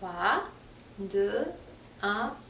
[0.00, 0.42] 3,
[0.98, 1.46] 2,
[2.02, 2.45] 1.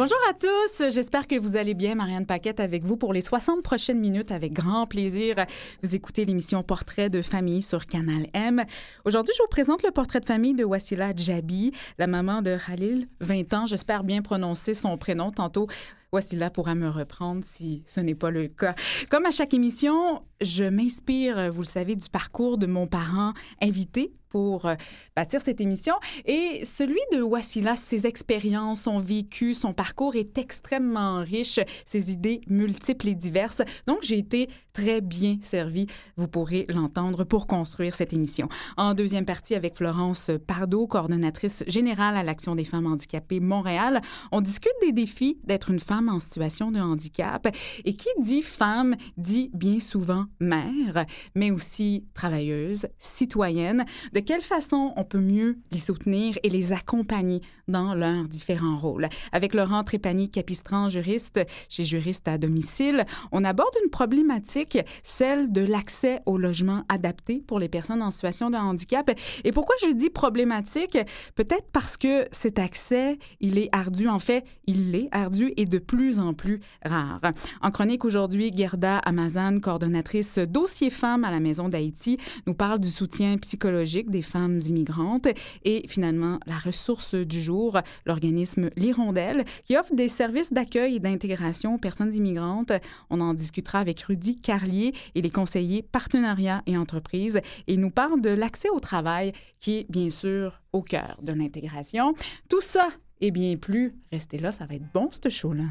[0.00, 1.94] Bonjour à tous, j'espère que vous allez bien.
[1.94, 5.36] Marianne Paquette avec vous pour les 60 prochaines minutes avec grand plaisir.
[5.82, 8.64] Vous écoutez l'émission Portrait de famille sur Canal M.
[9.04, 13.08] Aujourd'hui, je vous présente le portrait de famille de Wassila Djabi, la maman de Khalil,
[13.20, 13.66] 20 ans.
[13.66, 15.66] J'espère bien prononcer son prénom tantôt.
[16.12, 18.74] Wassila pourra me reprendre si ce n'est pas le cas?
[19.10, 24.12] Comme à chaque émission, je m'inspire, vous le savez, du parcours de mon parent invité
[24.30, 24.74] pour euh,
[25.14, 25.94] bâtir cette émission.
[26.24, 32.40] Et celui de Wassila, ses expériences, son vécu, son parcours est extrêmement riche, ses idées
[32.46, 33.62] multiples et diverses.
[33.86, 35.86] Donc, j'ai été très bien servie.
[36.16, 38.48] Vous pourrez l'entendre pour construire cette émission.
[38.76, 44.00] En deuxième partie, avec Florence Pardo, coordonnatrice générale à l'Action des femmes handicapées Montréal,
[44.32, 47.48] on discute des défis d'être une femme en situation de handicap.
[47.84, 53.84] Et qui dit femme dit bien souvent mère, mais aussi travailleuse, citoyenne.
[54.12, 59.08] De quelle façon on peut mieux les soutenir et les accompagner dans leurs différents rôles?
[59.32, 64.59] Avec Laurent Trépani-Capistran, juriste chez Juriste à domicile, on aborde une problématique,
[65.02, 69.10] celle de l'accès au logement adapté pour les personnes en situation de handicap.
[69.44, 70.98] Et pourquoi je dis problématique?
[71.34, 74.08] Peut-être parce que cet accès, il est ardu.
[74.08, 77.20] En fait, il est ardu et de plus en plus rare.
[77.62, 82.90] En chronique aujourd'hui, Gerda Amazan, coordonnatrice dossier femmes à la Maison d'Haïti, nous parle du
[82.90, 85.28] soutien psychologique des femmes immigrantes
[85.64, 91.74] et finalement la ressource du jour, l'organisme L'Hirondelle, qui offre des services d'accueil et d'intégration
[91.74, 92.72] aux personnes immigrantes.
[93.10, 97.36] On en discutera avec Rudy Carlier et les conseillers partenariat et entreprises
[97.68, 101.32] et il nous parle de l'accès au travail qui est bien sûr au cœur de
[101.32, 102.14] l'intégration.
[102.48, 102.88] Tout ça
[103.20, 105.66] et bien plus, restez là, ça va être bon ce show-là.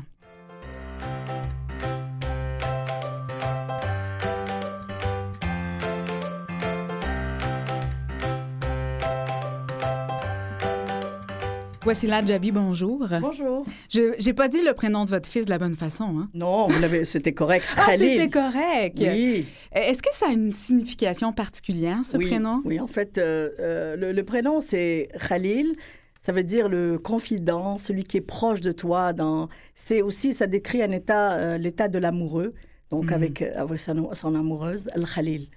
[11.83, 13.07] Voici là, Jabi, bonjour.
[13.21, 13.65] Bonjour.
[13.89, 16.19] Je n'ai pas dit le prénom de votre fils de la bonne façon.
[16.19, 16.29] Hein?
[16.33, 16.67] Non,
[17.05, 17.65] c'était correct.
[17.77, 18.97] ah, c'était correct.
[18.99, 19.45] Oui.
[19.71, 22.61] Est-ce que ça a une signification particulière, ce prénom?
[22.65, 25.75] Oui, en fait, euh, euh, le, prénom, c'est Khalil.
[26.19, 29.13] Ça veut dire le confident, celui qui est proche de toi.
[29.13, 29.47] Dans...
[29.73, 32.53] C'est aussi, ça décrit un état, euh, l'état de l'amoureux,
[32.91, 33.13] donc mm.
[33.13, 35.47] avec, avec son, son, amoureuse, Al-Khalil.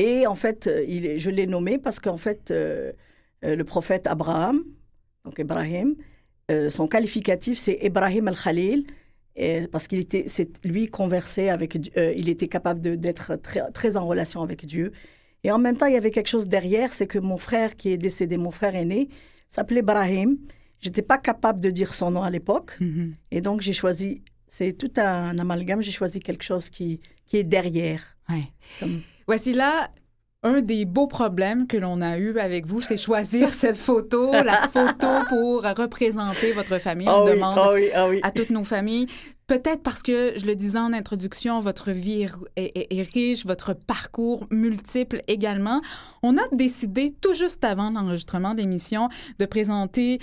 [0.00, 4.64] Et en fait, il, je l'ai nommé parce qu'en fait, le prophète Abraham,
[5.28, 5.94] donc Ibrahim.
[6.50, 8.86] Euh, son qualificatif, c'est Ibrahim al-Khalil,
[9.70, 14.06] parce qu'il était, c'est lui conversait avec, euh, il était capable d'être très, très en
[14.06, 14.90] relation avec Dieu.
[15.44, 17.90] Et en même temps, il y avait quelque chose derrière, c'est que mon frère qui
[17.92, 19.08] est décédé, mon frère aîné,
[19.48, 20.38] s'appelait Ibrahim.
[20.80, 23.12] J'étais pas capable de dire son nom à l'époque, mm-hmm.
[23.30, 24.22] et donc j'ai choisi.
[24.46, 25.82] C'est tout un amalgame.
[25.82, 28.16] J'ai choisi quelque chose qui, qui est derrière.
[28.30, 28.44] Ouais.
[29.26, 29.90] Voici là
[30.42, 34.68] un des beaux problèmes que l'on a eu avec vous, c'est choisir cette photo, la
[34.68, 37.08] photo pour représenter votre famille.
[37.08, 39.06] On ah demande ah oui, ah oui, à toutes nos familles.
[39.46, 42.26] Peut-être parce que, je le disais en introduction, votre vie
[42.56, 45.80] est, riche, votre parcours multiple également.
[46.22, 50.18] On a décidé, tout juste avant l'enregistrement de l'émission, de présenter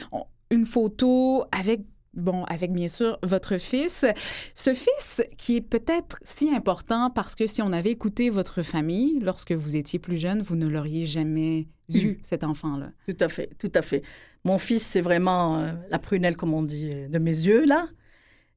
[0.51, 1.81] une photo avec
[2.15, 4.05] bon, avec bien sûr votre fils.
[4.53, 9.19] Ce fils qui est peut-être si important parce que si on avait écouté votre famille
[9.19, 12.91] lorsque vous étiez plus jeune, vous ne l'auriez jamais vu, cet enfant-là.
[13.05, 14.01] Tout à fait, tout à fait.
[14.43, 17.87] Mon fils, c'est vraiment euh, la prunelle, comme on dit, euh, de mes yeux, là.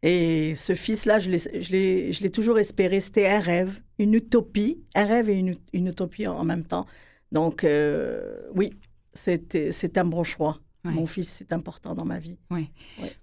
[0.03, 3.01] Et ce fils-là, je l'ai toujours espéré.
[3.01, 6.87] C'était un rêve, une utopie, un rêve et une, utopie en même temps.
[7.33, 8.75] Donc, euh, oui,
[9.13, 10.61] c'est un bon choix.
[10.85, 12.39] Mon fils, c'est important dans ma vie.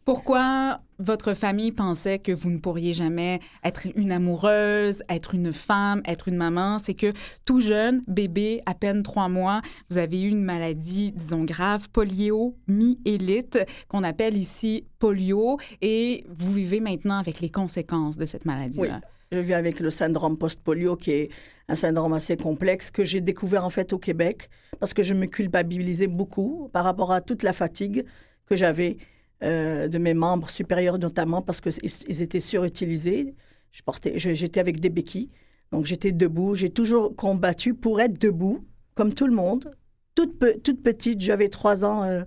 [0.04, 6.02] Pourquoi votre famille pensait que vous ne pourriez jamais être une amoureuse, être une femme,
[6.06, 6.78] être une maman?
[6.80, 7.12] C'est que
[7.44, 13.58] tout jeune, bébé, à peine trois mois, vous avez eu une maladie, disons, grave, polio-myélite,
[13.88, 19.02] qu'on appelle ici polio, et vous vivez maintenant avec les conséquences de cette maladie-là.
[19.02, 19.10] Oui.
[19.32, 21.30] Je vis avec le syndrome post-polio, qui est
[21.68, 24.50] un syndrome assez complexe que j'ai découvert en fait au Québec
[24.80, 28.06] parce que je me culpabilisais beaucoup par rapport à toute la fatigue
[28.46, 28.98] que j'avais
[29.44, 33.36] euh, de mes membres supérieurs notamment parce qu'ils étaient surutilisés.
[33.72, 35.32] Je portais, j'étais avec des béquilles,
[35.72, 36.56] donc j'étais debout.
[36.56, 39.76] J'ai toujours combattu pour être debout, comme tout le monde.
[40.14, 42.24] Toute, petite, j'avais trois ans euh,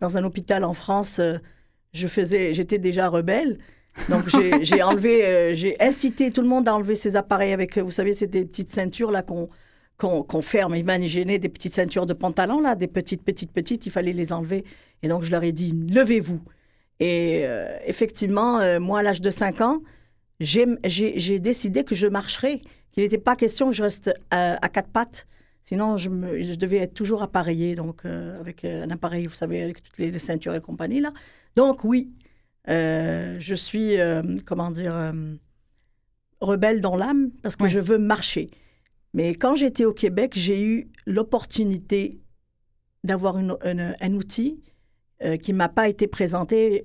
[0.00, 1.18] dans un hôpital en France.
[1.18, 1.38] Euh,
[1.92, 3.58] je faisais, j'étais déjà rebelle.
[4.08, 4.28] Donc,
[4.62, 8.14] j'ai enlevé, euh, j'ai incité tout le monde à enlever ces appareils avec, vous savez,
[8.14, 9.48] c'est des petites ceintures là qu'on
[9.98, 10.74] qu'on qu'on ferme.
[10.76, 14.64] Imaginez des petites ceintures de pantalon, là, des petites, petites, petites, il fallait les enlever.
[15.02, 16.40] Et donc, je leur ai dit, levez-vous.
[17.00, 19.82] Et euh, effectivement, euh, moi, à l'âge de 5 ans,
[20.40, 22.60] j'ai décidé que je marcherais,
[22.92, 25.26] qu'il n'était pas question que je reste à, à quatre pattes.
[25.62, 29.82] Sinon, je, me- je devais être toujours appareillée, donc avec un appareil, vous savez, avec
[29.82, 31.12] toutes les, les ceintures et compagnie, là.
[31.56, 32.10] Donc, oui,
[32.68, 35.12] euh, je suis, euh, comment dire, euh,
[36.40, 37.68] rebelle dans l'âme parce que Ouais.
[37.68, 38.50] je veux marcher.
[39.14, 42.20] Mais quand j'étais au Québec, j'ai eu l'opportunité
[43.02, 44.62] d'avoir un outil
[45.42, 46.84] qui m'a pas été présenté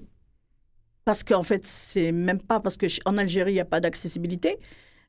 [1.06, 4.58] parce qu'en fait, c'est même pas parce que en Algérie, il n'y a pas d'accessibilité.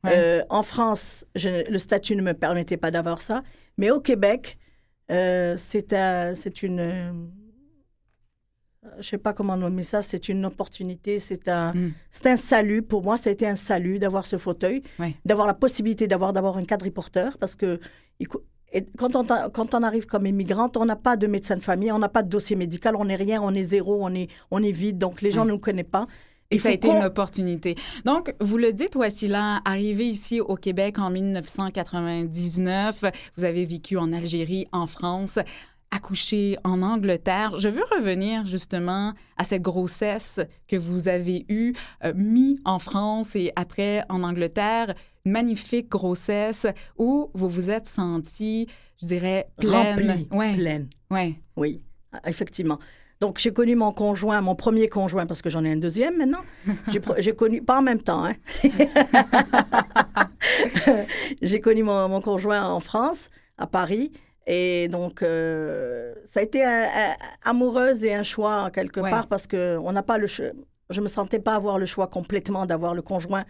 [0.04, 0.42] Ouais.
[0.50, 3.42] En France, je- le statut ne me permettait pas d'avoir ça.
[3.78, 4.58] Mais au Québec,
[5.08, 7.30] c'est un- c'est une.
[8.86, 11.92] Euh, je sais pas comment nommer ça, c'est une opportunité, c'est un, Mm.
[12.10, 12.82] c'est un salut.
[12.82, 15.14] Pour moi, ça a été un salut d'avoir ce fauteuil, Ouais.
[15.24, 17.78] d'avoir la possibilité d'avoir d'abord un quadriporteur parce que
[18.98, 21.98] quand, on, quand on arrive comme immigrante, on n'a pas de médecin de famille, on
[21.98, 24.72] n'a pas de dossier médical, on n'est rien, on est zéro, on est, on est
[24.72, 26.06] vide, donc les gens ne nous connaissent pas.
[26.52, 27.74] Et ça a été une opportunité.
[28.04, 33.04] Donc, vous le dites, Wassila, arrivé ici au Québec en 1999,
[33.36, 35.38] vous avez vécu en Algérie, en France,
[35.90, 37.58] accouché en Angleterre.
[37.58, 41.72] Je veux revenir justement à cette grossesse que vous avez eue,
[42.04, 44.94] euh, mis en France et après en Angleterre.
[45.24, 46.66] Une magnifique grossesse
[46.98, 48.66] où vous vous êtes senti,
[49.00, 49.72] je dirais, pleine.
[49.72, 50.88] remplie, Ouais, pleine.
[51.10, 51.34] ouais.
[51.56, 51.82] Oui,
[52.26, 52.78] effectivement.
[53.18, 56.42] Donc, j'ai connu mon conjoint, mon premier conjoint, parce que j'en ai un deuxième maintenant.
[57.18, 58.34] J'ai connu, pas en même temps, hein.
[61.42, 64.12] j'ai connu mon, mon conjoint en France, à Paris.
[64.46, 69.10] Et donc, euh, ça a été un- un- amoureuse et un choix, quelque Ouais.
[69.10, 70.26] part, parce que on n'a pas le.
[70.88, 73.44] Je me sentais pas avoir le choix complètement d'avoir le conjoint.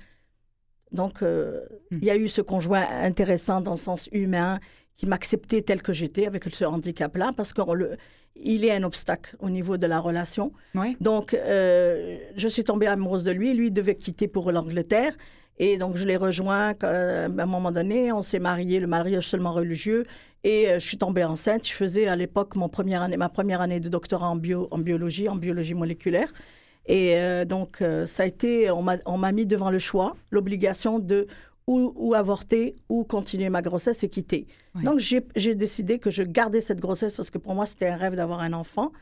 [0.92, 1.60] Donc, euh,
[1.90, 1.98] Hmm.
[2.00, 4.58] il y a eu ce conjoint intéressant dans le sens humain,
[4.96, 9.76] qui m'acceptait tel que j'étais, avec ce handicap-là, parce qu'il est un obstacle au niveau
[9.76, 10.52] de la relation.
[10.74, 10.96] Ouais.
[11.02, 13.52] Donc, euh, je suis tombée amoureuse de lui.
[13.52, 15.12] Lui devait quitter pour l'Angleterre.
[15.58, 18.12] Et donc, je l'ai rejoint quand- à un moment donné.
[18.12, 20.04] On s'est mariés, le mariage seulement religieux.
[20.44, 21.66] Et euh, je suis tombée enceinte.
[21.66, 24.78] Je faisais à l'époque mon première année, ma première année de doctorat en, bio, en
[24.78, 26.32] biologie, en biologie moléculaire.
[26.86, 28.82] Et euh, donc, euh, ça a été, on
[29.18, 31.26] m'a mis devant le choix, l'obligation de
[31.66, 34.46] ou, ou avorter ou continuer ma grossesse et quitter.
[34.84, 37.96] Donc, j'ai j'ai décidé que je gardais cette grossesse parce que pour moi, c'était un
[37.96, 38.92] rêve d'avoir un enfant.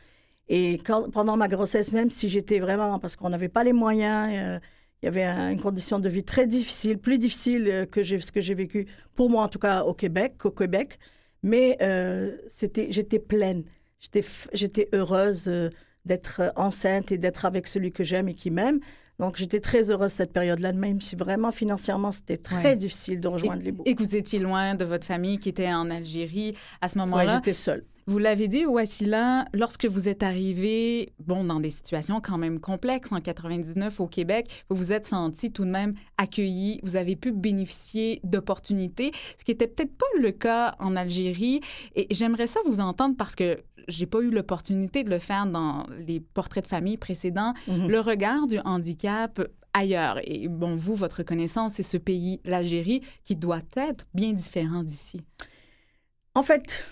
[0.48, 4.32] Et quand, pendant ma grossesse, même si j'étais vraiment, parce qu'on n'avait pas les moyens,
[4.34, 4.58] euh,
[5.04, 8.32] il y avait un- une condition de vie très difficile, plus difficile euh, que ce
[8.32, 10.98] que j'ai vécu, pour moi en tout cas au Québec, au Québec.
[11.42, 13.64] Mais euh, c'était, j'étais pleine,
[14.00, 14.24] j'étais,
[14.54, 15.68] j'étais heureuse euh,
[16.06, 18.80] d'être enceinte et d'être avec celui que j'aime et qui m'aime.
[19.18, 22.76] Donc j'étais très heureuse cette période-là, même si vraiment financièrement c'était très Ouais.
[22.76, 23.82] difficile de rejoindre les bouts.
[23.84, 27.36] Et que vous étiez loin de votre famille qui était en Algérie à ce moment-là.
[27.36, 27.84] j'étais seule.
[28.06, 33.10] Vous l'avez dit, Wassila, lorsque vous êtes arrivé, bon, dans des situations quand même complexes
[33.12, 37.32] en 99 au Québec, vous vous êtes senti tout de même accueilli, vous avez pu
[37.32, 41.60] bénéficier d'opportunités, ce qui était peut-être pas le cas en Algérie.
[41.96, 43.56] Et j'aimerais ça vous entendre parce que
[43.88, 47.88] j'ai pas eu l'opportunité de le faire dans les portraits de famille précédents, Mhm.
[47.88, 49.40] le regard du handicap
[49.72, 50.20] ailleurs.
[50.24, 55.20] Et bon, vous, votre connaissance, c'est ce pays, l'Algérie, qui doit être bien différent d'ici.
[56.34, 56.84] En fait,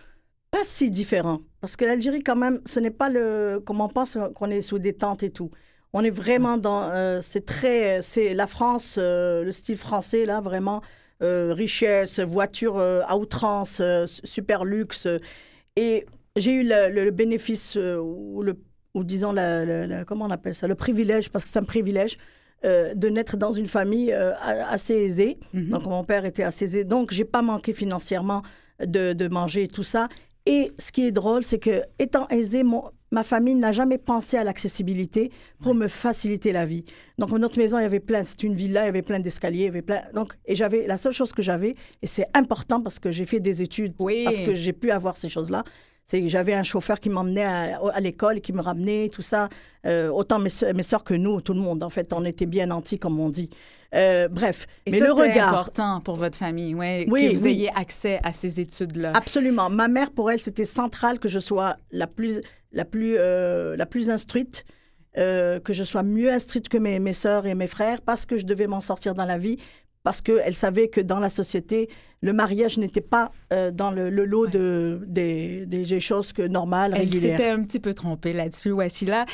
[0.52, 1.40] pas si différent.
[1.60, 3.58] Parce que l'Algérie, quand même, ce n'est pas le.
[3.66, 5.50] Comme on pense qu'on est sous des tentes et tout.
[5.92, 6.82] On est vraiment dans.
[6.90, 8.02] euh, c'est très.
[8.02, 10.80] C'est la France, euh, le style français, là, vraiment.
[11.22, 15.06] euh, richesse, voiture à outrance, su- super luxe.
[15.76, 18.54] et j'ai eu le, le- le bénéfice, ou, le,
[18.94, 21.62] ou disons, la- la- la- comment on appelle ça, le privilège, parce que c'est un
[21.76, 22.18] privilège,
[22.64, 25.38] euh, de naître dans une famille euh, a- assez aisée.
[25.52, 25.68] Mhm.
[25.68, 26.82] Donc, mon père était assez aisé.
[26.82, 28.42] Donc, j'ai pas manqué financièrement
[28.84, 30.08] de, de manger et tout ça.
[30.46, 34.36] Et ce qui est drôle, c'est que, étant aisé, mon, ma famille n'a jamais pensé
[34.36, 35.30] à l'accessibilité
[35.62, 36.84] pour me faciliter la vie.
[37.18, 39.60] Donc, notre maison, il y avait plein, c'est une villa, il y avait plein d'escaliers,
[39.60, 40.02] il y avait plein.
[40.14, 43.38] Donc, et j'avais, la seule chose que j'avais, et c'est important parce que j'ai fait
[43.38, 44.24] des études, Oui.
[44.24, 45.62] parce que j'ai pu avoir ces choses-là,
[46.04, 49.48] c'est j'avais un chauffeur qui m'emmenait à, à l'école et qui me ramenait, tout ça.
[49.86, 51.82] Euh, autant mes, soeurs- mes soeurs que nous, tout le monde.
[51.82, 53.50] En fait, on était bien nantis, comme on dit.
[53.94, 55.50] Euh, bref, Et mais ça, le regard.
[55.50, 57.50] important pour votre famille, ouais, Oui, que vous oui.
[57.50, 59.12] ayez accès à ces études-là.
[59.14, 59.68] Absolument.
[59.68, 62.40] Ma mère, pour elle, c'était central que je sois la plus,
[62.72, 64.64] la plus, euh, la plus instruite,
[65.18, 68.38] euh, que je sois mieux instruite que mes, mes sœurs et mes frères, parce que
[68.38, 69.58] je devais m'en sortir dans la vie,
[70.02, 71.88] parce qu'elle savait que dans la société,
[72.20, 76.94] le mariage n'était pas euh, dans le, le lot de, des, des choses que normales,
[76.96, 79.26] Elle s'était un petit peu trompée là-dessus, Wassila.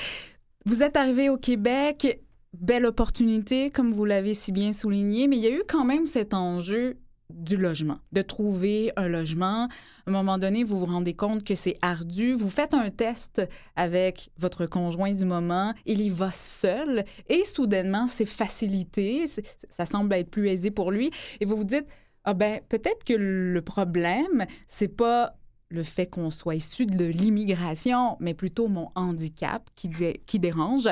[0.67, 2.21] Vous êtes arrivé au Québec,
[2.53, 6.07] belle opportunité, comme vous l'avez si bien souligné, mais il y a eu quand même
[6.07, 6.97] cet enjeu
[7.31, 9.65] du logement, de trouver un logement.
[9.65, 9.69] À
[10.07, 12.35] un moment donné, vous vous rendez compte que c'est ardu.
[12.35, 13.43] Vous faites un test
[13.77, 15.75] avec votre conjoint du moment.
[15.85, 19.25] Il y va seul et soudainement, c'est facilité.
[19.69, 21.11] Ça semble être plus aisé pour lui.
[21.41, 21.87] Et vous vous dites,
[22.25, 25.39] ah ben, peut-être que le problème, c'est pas
[25.71, 30.89] le fait qu'on soit issu de l'immigration, mais plutôt mon handicap qui, dérange.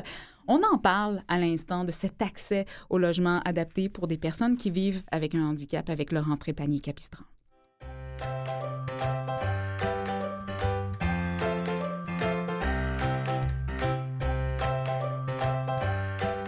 [0.49, 4.71] On en parle à l'instant de cet accès au logement adapté pour des personnes qui
[4.71, 7.25] vivent avec un handicap avec leur entrée panique Capistran.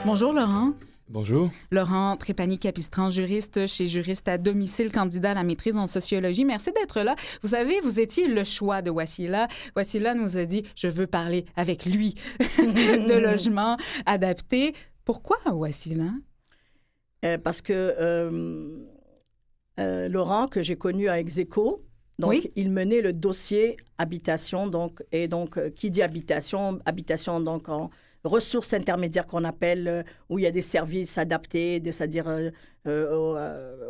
[0.04, 0.72] Bonjour Laurent.
[1.10, 1.50] Bonjour.
[1.70, 6.44] Laurent Trépanier-Capistran, juriste chez Juriste à domicile, candidat à la maîtrise en sociologie.
[6.44, 7.16] Merci d'être là.
[7.42, 9.48] Vous savez, vous étiez le choix de Wassila.
[9.74, 12.14] Wassila nous a dit, je veux parler avec lui
[12.58, 14.74] de logement adapté.
[15.06, 16.10] Pourquoi Wassila?
[17.24, 18.84] Euh, parce que euh,
[19.80, 21.86] euh, Laurent, que j'ai connu à Execo,
[22.18, 27.90] donc, il menait le dossier habitation, donc, et donc, qui dit habitation, habitation, donc, en,
[28.24, 32.50] ressources intermédiaires qu'on appelle, euh, où il y a des services adaptés, c'est-à-dire, euh,
[32.86, 33.86] euh,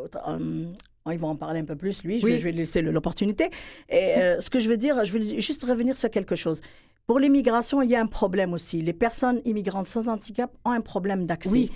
[1.10, 3.50] ils vont en parler un peu plus, lui, je, vais, je vais, laisser l'opportunité.
[3.88, 6.60] Et ce que je veux dire, je veux juste revenir sur quelque chose.
[7.06, 8.82] Pour l'immigration, il y a un problème aussi.
[8.82, 11.50] Les personnes immigrantes sans handicap ont un problème d'accès.
[11.50, 11.70] Oui.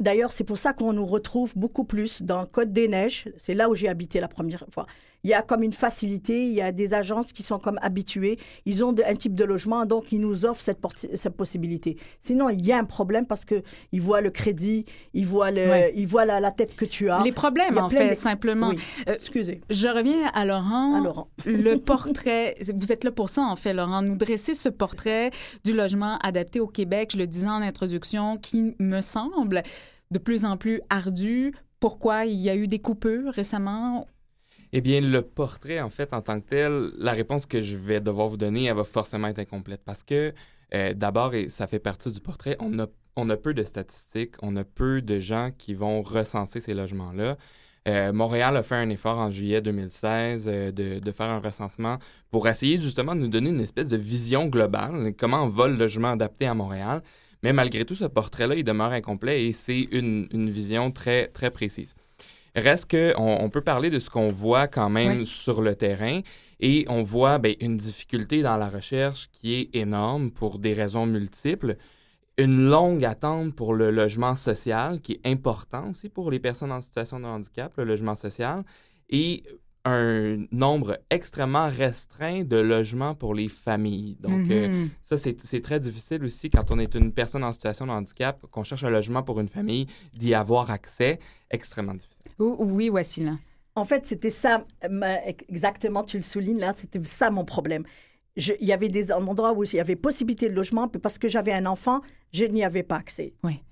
[0.00, 3.28] D'ailleurs, c'est pour ça qu'on nous retrouve beaucoup plus dans Côte des Neiges.
[3.36, 4.86] C'est là où j'ai habité la première fois
[5.26, 8.38] il y a comme une facilité, il y a des agences qui sont comme habituées,
[8.64, 10.78] ils ont un type de logement, donc ils nous offrent cette,
[11.16, 11.96] cette possibilité.
[12.20, 16.06] Sinon, il y a un problème parce qu'ils voient le crédit, ils voient, le, ils
[16.06, 17.24] voient la, tête que tu as.
[17.24, 18.70] Les problèmes, en fait, simplement.
[18.70, 19.62] Euh, Excusez.
[19.68, 20.94] Je reviens à Laurent.
[20.94, 21.28] À Laurent.
[21.44, 25.32] le portrait, vous êtes là pour ça, en fait, Laurent, nous dresser ce portrait
[25.64, 29.64] du logement adapté au Québec, je le disais en introduction, qui me semble
[30.12, 31.52] de plus en plus ardu.
[31.80, 34.06] Pourquoi il y a eu des coupures récemment?
[34.72, 38.00] Eh bien, le portrait, en fait, en tant que tel, la réponse que je vais
[38.00, 40.32] devoir vous donner, elle va forcément être incomplète parce que,
[40.74, 44.34] euh, d'abord, et ça fait partie du portrait, on a, on a peu de statistiques,
[44.42, 47.36] on a peu de gens qui vont recenser ces logements-là.
[47.88, 51.98] Euh, Montréal a fait un effort en juillet 2016 euh, de, faire un recensement
[52.32, 56.12] pour essayer justement de nous donner une espèce de vision globale, comment va le logement
[56.12, 57.02] adapté à Montréal.
[57.44, 61.50] Mais malgré tout, ce portrait-là, il demeure incomplet et c'est une, une vision très, très
[61.50, 61.94] précise.
[62.56, 66.22] Reste qu'on on peut parler de ce qu'on voit quand même sur le terrain
[66.58, 71.04] et on voit ben, une difficulté dans la recherche qui est énorme pour des raisons
[71.04, 71.76] multiples.
[72.38, 76.80] Une longue attente pour le logement social qui est important aussi pour les personnes en
[76.80, 78.62] situation de handicap, le logement social.
[79.10, 79.42] Et
[79.86, 84.16] un nombre extrêmement restreint de logements pour les familles.
[84.20, 84.88] Donc, euh, mm-hmm.
[85.02, 88.64] ça, c'est très difficile aussi quand on est une personne en situation de handicap, qu'on
[88.64, 92.24] cherche un logement pour une famille, d'y avoir accès, extrêmement difficile.
[92.38, 93.38] Oui, voici là.
[93.76, 94.64] En fait, c'était ça,
[95.48, 97.84] exactement, tu le soulignes là, c'était ça mon problème.
[98.36, 101.52] il y avait des endroits où il y avait possibilité de logement, parce que j'avais
[101.52, 102.00] un enfant,
[102.32, 103.34] je n'y avais pas accès.
[103.44, 103.62] Oui.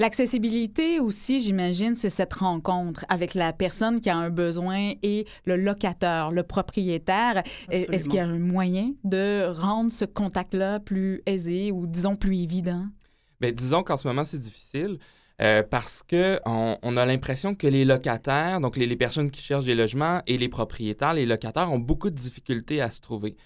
[0.00, 5.56] L'accessibilité aussi, j'imagine, c'est cette rencontre avec la personne qui a un besoin et le
[5.56, 7.42] locateur, le propriétaire.
[7.68, 12.38] Est-ce qu'il y a un moyen de rendre ce contact-là plus aisé ou, disons, plus
[12.38, 12.86] évident?
[13.40, 14.98] Bien, disons qu'en ce moment, c'est difficile.
[15.40, 19.76] Euh, parce que on, a l'impression que les locataires, donc les, personnes qui cherchent des
[19.76, 23.36] logements et les propriétaires, les locataires ont beaucoup de difficultés à se trouver.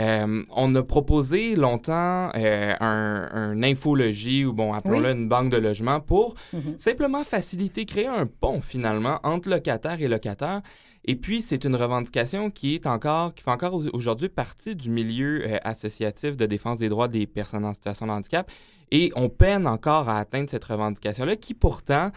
[0.00, 6.00] Euh, on a proposé longtemps euh, un, infologie ou bon, appelons-le une banque de logement
[6.00, 6.78] pour mhm.
[6.78, 10.62] simplement faciliter, créer un pont finalement entre locataires et locataires.
[11.08, 15.42] Et puis, c'est une revendication qui est encore, qui fait encore aujourd'hui partie du milieu
[15.46, 18.50] euh, associatif de défense des droits des personnes en situation de handicap.
[18.90, 22.10] Et on peine encore à atteindre cette revendication-là qui pourtant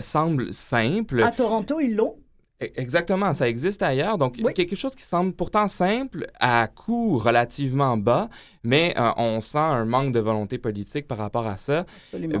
[0.00, 1.20] semble simple.
[1.22, 2.16] À Toronto, ils l'ont?
[2.62, 4.18] E, exactement, ça existe ailleurs.
[4.18, 8.28] Donc, quelque chose qui semble pourtant simple, à coût relativement bas,
[8.62, 11.84] mais euh, on sent un manque de volonté politique par rapport à ça.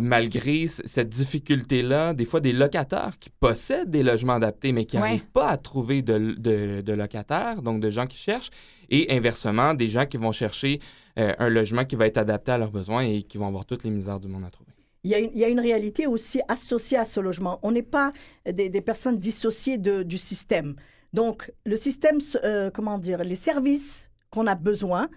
[0.00, 5.30] Malgré cette difficulté-là, des fois, des locataires qui possèdent des logements adaptés, mais qui n'arrivent
[5.30, 8.50] pas à trouver de, de, locataires, donc de gens qui cherchent,
[8.90, 10.80] et inversement, des gens qui vont chercher
[11.18, 13.84] euh, un logement qui va être adapté à leurs besoins et qui vont avoir toutes
[13.84, 14.71] les misères du monde à trouver
[15.04, 17.58] il y, a une, réalité aussi associée à ce logement.
[17.62, 18.12] On n'est pas
[18.46, 20.76] des, personnes dissociées du système.
[21.12, 25.08] Donc, le système, euh, comment dire, les services qu'on a besoin.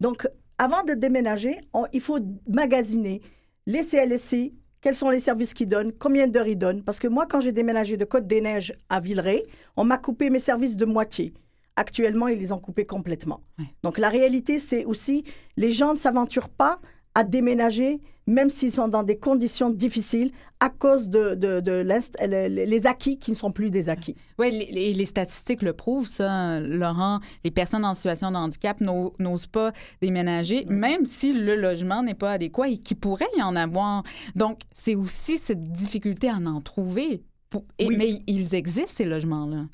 [0.00, 0.26] Donc,
[0.58, 1.60] avant de déménager,
[1.92, 3.20] il faut magasiner
[3.66, 6.82] les CLSC, quels sont les services qu'ils donnent, combien d'heures ils donnent.
[6.82, 9.42] Parce que moi, quand j'ai déménagé de Côte-des-Neiges à Villeray,
[9.76, 11.34] on m'a coupé mes services de moitié.
[11.76, 13.42] Actuellement, ils les ont coupés complètement.
[13.82, 15.24] Donc, la réalité, c'est aussi,
[15.58, 16.80] les gens ne s'aventurent pas
[17.16, 20.30] à déménager, même s'ils sont dans des conditions difficiles,
[20.60, 21.82] à cause de, de,
[22.26, 24.14] les, les acquis qui ne sont plus des acquis.
[24.38, 27.20] Oui, les, les- statistiques le prouvent, ça, Laurent.
[27.44, 32.14] Les personnes en situation de handicap n'o- n'osent pas déménager, même si le logement n'est
[32.14, 34.02] pas adéquat et qu'il pourrait y en avoir.
[34.34, 37.22] Donc, c'est aussi cette difficulté à en trouver.
[37.48, 37.96] Pour- et- Oui.
[37.96, 39.64] Mais ils existent, ces logements-là.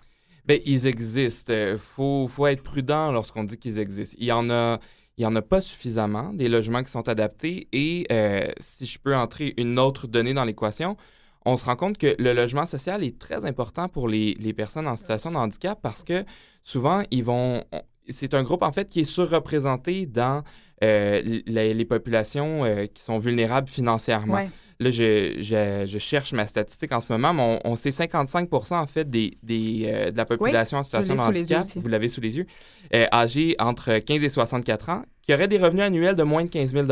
[0.47, 1.53] Ben, ils existent.
[1.53, 4.17] Il faut, faut être prudent lorsqu'on dit qu'ils existent.
[4.21, 4.79] Il y en a.
[5.19, 8.99] Il n'y en a pas suffisamment des logements qui sont adaptés et euh, si je
[8.99, 10.97] peux entrer une autre donnée dans l'équation,
[11.45, 14.87] on se rend compte que le logement social est très important pour les, les personnes
[14.87, 16.25] en situation de handicap parce que
[16.63, 17.63] souvent, ils vont...
[17.73, 20.43] on- C'est un groupe, en fait, qui est surreprésenté dans
[20.83, 24.35] euh, les, populations euh, qui sont vulnérables financièrement.
[24.83, 28.75] Là, je, je- je cherche ma statistique en ce moment, mais on, on sait 55%
[28.75, 32.21] en fait des, des, euh, de la population en situation de handicap, vous l'avez sous
[32.21, 32.47] les yeux,
[32.95, 36.51] euh, âgés entre 15 et 64 ans, qui auraient des revenus annuels de moins de
[36.51, 36.87] 15 000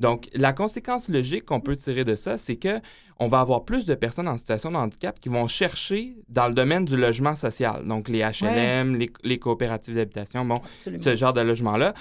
[0.00, 2.80] Donc, la conséquence logique qu'on peut tirer de ça, c'est que
[3.18, 6.54] on va avoir plus de personnes en situation de handicap qui vont chercher dans le
[6.54, 11.02] domaine du logement social, donc les HLM, les, les coopératives d'habitation, bon, Absolument.
[11.02, 11.94] ce genre de logement-là.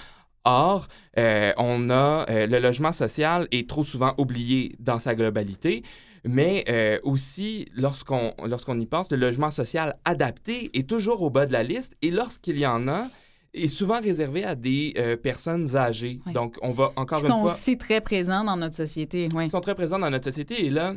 [0.44, 5.84] Or, euh, on a euh, le logement social est trop souvent oublié dans sa globalité,
[6.24, 11.46] mais euh, aussi lorsqu'on lorsqu'on y pense, le logement social adapté est toujours au bas
[11.46, 13.08] de la liste et lorsqu'il y en a,
[13.54, 16.20] est souvent réservé à des euh, personnes âgées.
[16.26, 16.34] Oui.
[16.34, 19.30] Donc, on va encore Qui une sont fois aussi très présents dans notre société.
[19.34, 19.50] Oui.
[19.50, 20.66] sont très présents dans notre société.
[20.66, 20.96] Et là,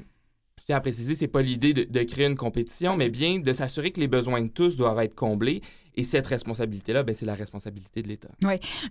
[0.61, 3.53] je tiens à préciser, c'est pas l'idée de, de créer une compétition, mais bien de
[3.53, 5.63] s'assurer que les besoins de tous doivent être comblés.
[5.97, 8.29] Et cette responsabilité-là, ben, c'est la responsabilité de l'État.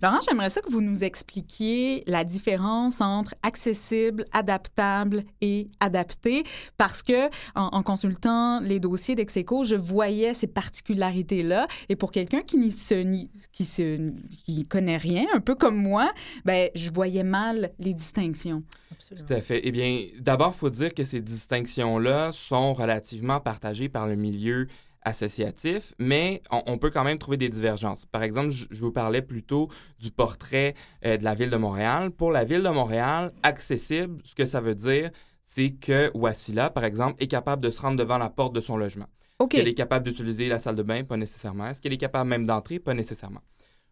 [0.02, 6.44] Laurent, j'aimerais ça que vous nous expliquiez la différence entre accessible, adaptable et adapté,
[6.78, 11.66] parce que en, en consultant les dossiers d'Execo, je voyais ces particularités-là.
[11.88, 14.12] Et pour quelqu'un qui n'y se, ni- qui se,
[14.44, 16.12] qui connaît rien, un peu comme moi,
[16.44, 18.62] ben, je voyais mal les distinctions.
[18.92, 19.26] Absolument.
[19.26, 19.60] Tout à fait.
[19.64, 24.68] Eh bien, d'abord, il faut dire que ces distinctions-là sont relativement partagées par le milieu
[25.04, 28.06] associatif, mais on, on peut quand même trouver des divergences.
[28.06, 29.68] Par exemple, je, je vous parlais plutôt
[30.00, 32.10] du portrait euh, de la ville de Montréal.
[32.10, 35.10] Pour la ville de Montréal, accessible, ce que ça veut dire,
[35.44, 38.76] c'est que Wassila, par exemple, est capable de se rendre devant la porte de son
[38.76, 39.06] logement.
[39.38, 39.52] OK.
[39.52, 41.04] Est-ce qu'elle est capable d'utiliser la salle de bain?
[41.04, 41.68] Pas nécessairement.
[41.68, 42.78] Est-ce qu'elle est capable même d'entrer?
[42.78, 43.42] Pas nécessairement.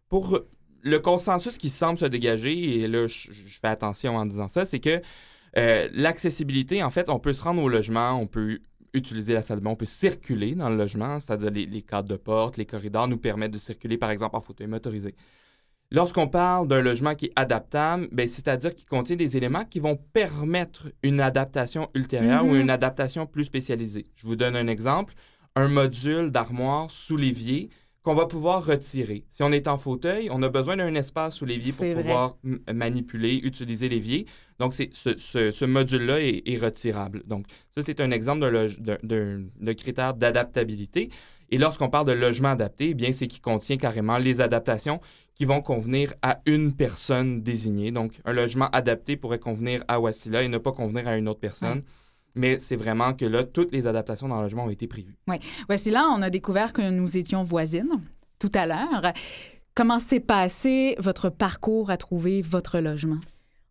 [0.09, 0.39] Pour
[0.81, 4.65] le consensus qui semble se dégager, et là, je, je fais attention en disant ça,
[4.65, 5.01] c'est que
[5.57, 8.59] euh, l'accessibilité, en fait, on peut se rendre au logement, on peut
[8.93, 12.07] utiliser la salle de bain, on peut circuler dans le logement, c'est-à-dire les, les cadres
[12.09, 15.15] de porte, les corridors nous permettent de circuler, par exemple, en fauteuil motorisé.
[15.91, 19.95] Lorsqu'on parle d'un logement qui est adaptable, ben, c'est-à-dire qui contient des éléments qui vont
[19.95, 22.61] permettre une adaptation ultérieure ou Mhm.
[22.61, 24.07] une adaptation plus spécialisée.
[24.15, 25.13] Je vous donne un exemple.
[25.55, 27.69] Un module d'armoire sous l'évier
[28.03, 29.23] qu'on va pouvoir retirer.
[29.29, 31.95] Si on est en fauteuil, on a besoin d'un espace sous l'évier pour vrai.
[32.01, 32.37] pouvoir
[32.71, 34.25] manipuler, utiliser l'évier.
[34.59, 37.23] Donc, c'est, ce, ce- ce module-là est, est retirable.
[37.25, 38.41] Donc, ça, c'est un exemple
[39.03, 41.09] d'un critère d'adaptabilité.
[41.49, 44.99] Et lorsqu'on parle de logement adapté, eh bien, c'est qui contient carrément les adaptations
[45.35, 47.91] qui vont convenir à une personne désignée.
[47.91, 51.39] Donc, un logement adapté pourrait convenir à Wassila et ne pas convenir à une autre
[51.39, 51.83] personne.
[52.35, 55.15] Mais c'est vraiment que là, toutes les adaptations dans le logement ont été prévues.
[55.67, 58.01] Voici là, on a découvert que nous étions voisines
[58.39, 59.13] tout à l'heure.
[59.75, 63.19] Comment s'est passé votre parcours à trouver votre logement?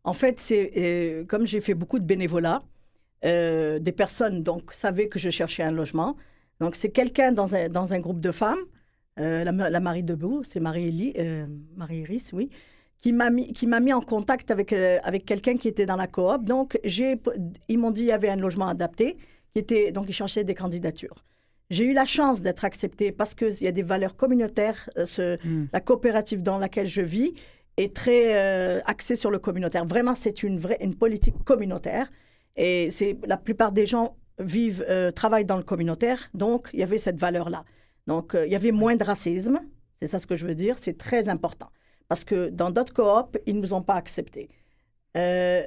[0.04, 2.62] En fait, c'est euh, comme j'ai fait beaucoup de bénévolat,
[3.24, 6.16] euh, des personnes donc savaient que je cherchais un logement.
[6.60, 8.58] Donc c'est quelqu'un dans un, dans un groupe de femmes,
[9.18, 11.46] euh, la, la Marie Debout, c'est Marie euh,
[11.76, 12.50] Marie Iris, oui,
[13.02, 15.96] qui m'a mis qui m'a mis en contact avec euh, avec quelqu'un qui était dans
[15.96, 16.44] la coop.
[16.44, 17.20] Donc j'ai
[17.68, 19.18] ils m'ont dit il y avait un logement adapté
[19.50, 21.16] qui était donc ils cherchaient des candidatures.
[21.68, 24.88] J'ai eu la chance d'être acceptée parce qu'il y a des valeurs communautaires.
[24.96, 25.68] euh, ce, Mm.
[25.72, 27.32] La coopérative dans laquelle je vis
[27.76, 29.84] est très euh, axée sur le communautaire.
[29.84, 32.10] Vraiment, c'est une vraie une politique communautaire.
[32.56, 34.84] Et c'est la plupart des gens vivent,
[35.14, 36.28] travaillent dans le communautaire.
[36.34, 37.64] Donc, il y avait cette valeur-là.
[38.06, 39.58] Donc, il y avait moins de racisme.
[39.98, 40.76] C'est ça ce que je veux dire.
[40.76, 41.70] C'est très important.
[42.12, 44.50] Parce que dans d'autres coops, ils ne nous ont pas acceptés.
[45.16, 45.62] Euh,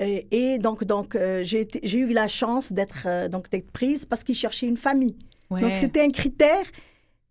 [0.00, 4.24] et, et donc, donc euh, j'ai eu la chance d'être euh, donc d'être prise parce
[4.24, 5.14] qu'ils cherchaient une famille.
[5.50, 5.60] Ouais.
[5.60, 6.64] Donc, c'était un critère.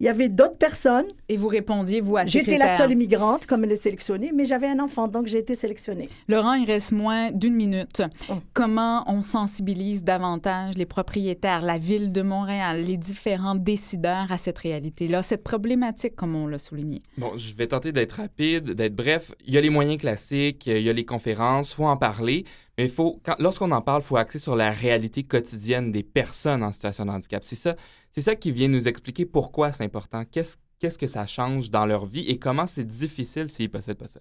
[0.03, 1.05] Il y avait d'autres personnes.
[1.29, 4.67] Et vous répondiez, vous, à J'étais la seule immigrante, comme elle est sélectionnée, mais j'avais
[4.67, 6.09] un enfant, donc j'ai été sélectionnée.
[6.27, 8.03] Laurent, il reste moins d'une minute.
[8.29, 8.33] Oh.
[8.53, 14.57] Comment on sensibilise davantage les propriétaires, la ville de Montréal, les différents décideurs à cette
[14.57, 17.01] réalité-là, cette problématique, comme on l'a souligné?
[17.17, 19.31] Bon, je vais tenter d'être rapide, d'être bref.
[19.47, 22.43] Il y a les moyens classiques, il y a les conférences, il faut en parler,
[22.77, 26.71] mais faut, lorsqu'on en parle, il faut axer sur la réalité quotidienne des personnes en
[26.71, 27.43] situation de handicap.
[27.43, 27.75] C'est ça,
[28.11, 31.85] c'est ça qui vient nous expliquer pourquoi c'est important, qu'est-ce qu'est-ce que ça change dans
[31.85, 34.19] leur vie et comment c'est difficile s'ils ne possèdent pas ça.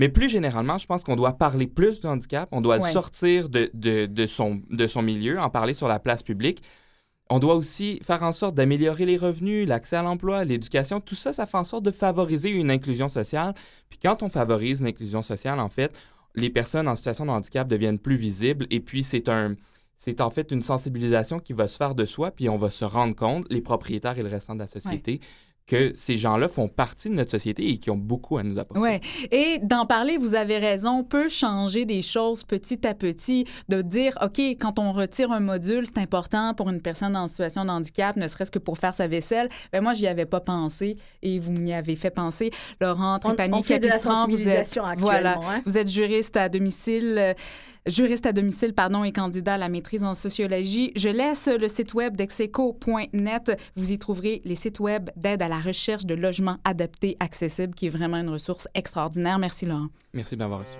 [0.00, 2.90] Mais plus généralement, je pense qu'on doit parler plus du handicap, on doit Ouais.
[2.90, 6.60] sortir de, de, de son, de son milieu, en parler sur la place publique.
[7.30, 11.00] On doit aussi faire en sorte d'améliorer les revenus, l'accès à l'emploi, l'éducation.
[11.00, 13.54] Tout ça, ça fait en sorte de favoriser une inclusion sociale.
[13.88, 15.96] Puis quand on favorise l'inclusion sociale, en fait,
[16.34, 18.66] les personnes en situation de handicap deviennent plus visibles.
[18.70, 19.56] Et puis, c'est un...
[19.98, 22.84] C'est en fait une sensibilisation qui va se faire de soi, puis on va se
[22.84, 25.20] rendre compte, les propriétaires et le restant de la société,
[25.66, 28.80] que ces gens-là font partie de notre société et qui ont beaucoup à nous apporter.
[28.80, 29.00] Ouais.
[29.30, 34.18] Et d'en parler, vous avez raison, peut changer des choses petit à petit, de dire,
[34.22, 38.16] OK, quand on retire un module, c'est important pour une personne en situation de handicap,
[38.16, 39.48] ne serait-ce que pour faire sa vaisselle.
[39.72, 42.50] Ben moi, j'y avais pas pensé et vous m'y avez fait penser.
[42.80, 45.50] Laurent Trépanier, on fait de la Capistran, vous êtes, sensibilisation voilà, actuellement.
[45.50, 45.62] hein.
[45.64, 47.34] vous êtes juriste à domicile.
[47.86, 50.92] Juriste à domicile, pardon, et candidat à la maîtrise en sociologie.
[50.94, 53.60] Je laisse le site web d'execo.net.
[53.74, 57.86] Vous y trouverez les sites web d'aide à la recherche de logements adaptés accessibles, qui
[57.86, 59.40] est vraiment une ressource extraordinaire.
[59.40, 59.88] Merci, Laurent.
[60.14, 60.76] Merci de m'avoir reçu.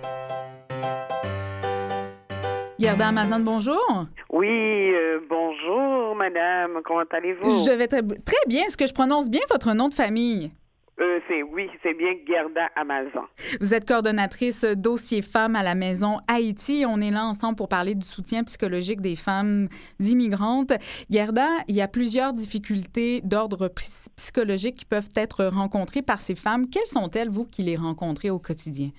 [2.79, 4.05] Gerda Amazon, bonjour.
[4.29, 7.65] Oui, euh, bonjour madame, comment allez-vous?
[7.65, 8.63] Je vais très, très bien.
[8.65, 10.51] Est-ce que je prononce bien votre nom de famille?
[10.99, 13.23] Euh, c'est oui, c'est bien Gerda Amazon.
[13.59, 16.85] Vous êtes coordonnatrice dossier femmes à la maison Haïti.
[16.87, 20.73] On est là ensemble pour parler du soutien psychologique des femmes immigrantes.
[21.09, 26.35] Gerda, il y a plusieurs difficultés d'ordre psy- psychologique qui peuvent être rencontrées par ces
[26.35, 26.69] femmes.
[26.69, 28.89] Quelles sont-elles, vous, qui les rencontrez au quotidien?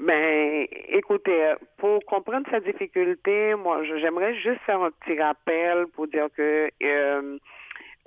[0.00, 6.28] Ben, écoutez, pour comprendre cette difficulté, moi, j'aimerais juste faire un petit rappel pour dire
[6.34, 7.38] que euh,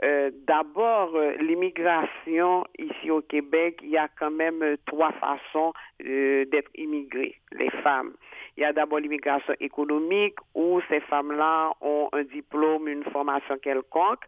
[0.01, 5.71] euh, d'abord, euh, l'immigration ici au Québec, il y a quand même euh, trois façons
[6.05, 8.13] euh, d'être immigré, les femmes.
[8.57, 14.23] Il y a d'abord l'immigration économique où ces femmes-là ont un diplôme, une formation quelconque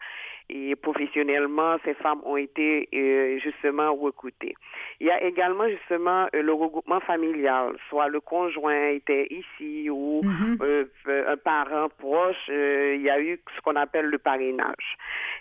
[0.49, 4.55] et professionnellement, ces femmes ont été euh, justement recrutées.
[4.99, 10.21] Il y a également justement euh, le regroupement familial, soit le conjoint était ici ou
[10.23, 10.57] Mhm.
[10.61, 14.97] euh, euh, un parent proche, euh, il y a eu ce qu'on appelle le parrainage.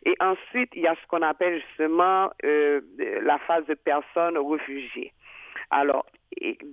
[0.07, 2.81] Et ensuite, il y a ce qu'on appelle justement euh,
[3.23, 5.13] la phase de personnes réfugiées.
[5.77, 6.07] Alors,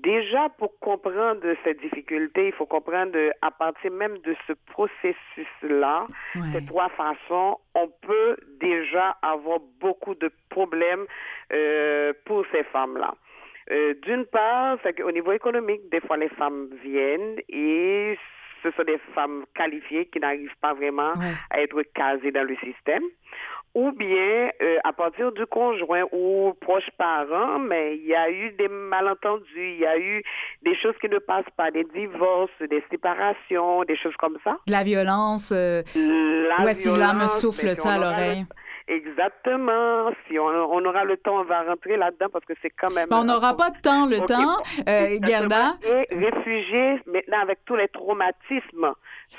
[0.03, 6.41] déjà pour comprendre cette difficulté, il faut comprendre à partir même de ce processus-là, Ouais.
[6.53, 11.05] ces trois façons, on peut déjà avoir beaucoup de problèmes
[11.51, 13.13] euh, pour ces femmes-là.
[13.71, 18.17] Euh, D'une part, c'est qu'au niveau économique, des fois les femmes viennent et
[18.63, 21.33] ce sont des femmes qualifiées qui n'arrivent pas vraiment Ouais.
[21.49, 23.03] à être casées dans le système.
[23.73, 28.51] Ou bien euh, à partir du conjoint ou proche parent, mais il y a eu
[28.51, 30.21] des malentendus, il y a eu
[30.62, 34.57] des choses qui ne passent pas, des divorces, des séparations, des choses comme ça.
[34.67, 35.53] De la violence.
[35.55, 38.45] euh, La Ouais, si violence, souffle mais si ça à l'oreille?
[38.91, 40.12] Exactement.
[40.27, 43.08] Si on, on aura le temps, on va rentrer là-dedans parce que c'est quand même.
[43.12, 44.62] on n'aura pas de temps, le temps.
[44.88, 45.17] Euh.
[45.25, 48.91] Gerda, Et réfugiés, maintenant, avec tous les traumatismes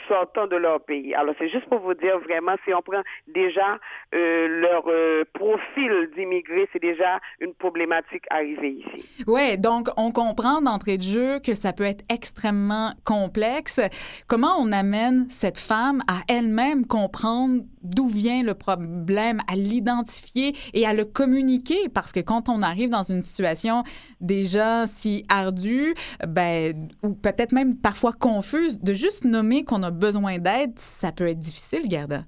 [0.09, 1.15] sortant de leur pays.
[1.15, 3.79] Alors, c'est juste pour vous dire vraiment, si on prend déjà
[4.15, 9.25] euh, leur euh, profil d'immigrés, c'est déjà une problématique arrivée ici.
[9.27, 13.81] Oui, donc on comprend d'entrée de jeu que ça peut être extrêmement complexe.
[14.29, 20.87] Comment on amène cette femme à elle-même comprendre d'où vient le problème, à l'identifier et
[20.87, 21.89] à le communiquer?
[21.89, 23.85] Parce que quand on arrive dans une situation
[24.21, 25.95] déjà si ardue,
[26.27, 31.27] ben, ou peut-être même parfois confuse, de juste nommer qu'on a besoin d'aide, ça peut
[31.27, 32.25] être difficile, Gerda.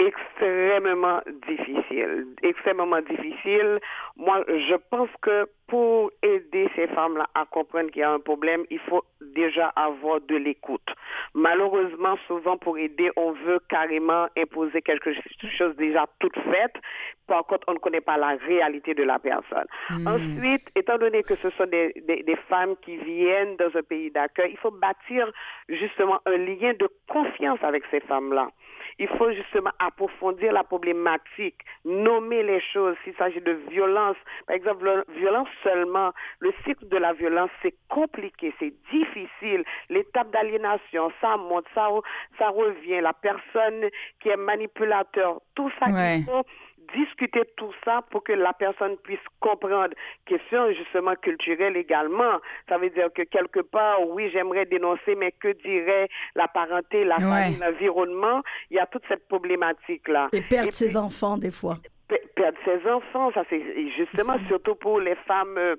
[0.00, 3.80] Extrêmement difficile, extrêmement difficile.
[4.16, 8.64] Moi, je pense que pour aider ces femmes-là à comprendre qu'il y a un problème,
[8.70, 10.88] il faut déjà avoir de l'écoute.
[11.34, 15.12] Malheureusement, souvent pour aider, on veut carrément imposer quelque
[15.56, 16.74] chose déjà toute faite.
[17.28, 19.66] Par contre, on ne connaît pas la réalité de la personne.
[20.06, 24.10] Ensuite, étant donné que ce sont des, des, des femmes qui viennent dans un pays
[24.10, 25.30] d'accueil, il faut bâtir
[25.68, 28.48] justement un lien de confiance avec ces femmes-là.
[29.00, 34.16] Il faut justement approfondir la problématique, nommer les choses s'il s'agit de violence.
[34.46, 39.64] Par exemple, la violence seulement, le cycle de la violence, c'est compliqué, c'est difficile.
[39.88, 41.88] L'étape d'aliénation, ça monte, ça,
[42.38, 43.00] ça revient.
[43.00, 43.88] La personne
[44.20, 46.18] qui est manipulateur, tout ça, Ouais.
[46.18, 46.44] il faut
[46.94, 49.94] discuter tout ça pour que la personne puisse comprendre.
[50.26, 52.38] Question justement culturelle également.
[52.68, 57.16] Ça veut dire que quelque part, oui, j'aimerais dénoncer, mais que dirait la parenté, la
[57.18, 57.66] famille, Ouais.
[57.70, 58.42] l'environnement?
[58.70, 60.28] Il y a toute cette problématique-là.
[60.32, 61.76] Et perdre Et ses puis, enfants, des fois.
[62.08, 63.62] pe- perdre ses enfants, ça c'est
[63.96, 64.46] justement ça.
[64.48, 65.56] surtout pour les femmes.
[65.58, 65.76] euh,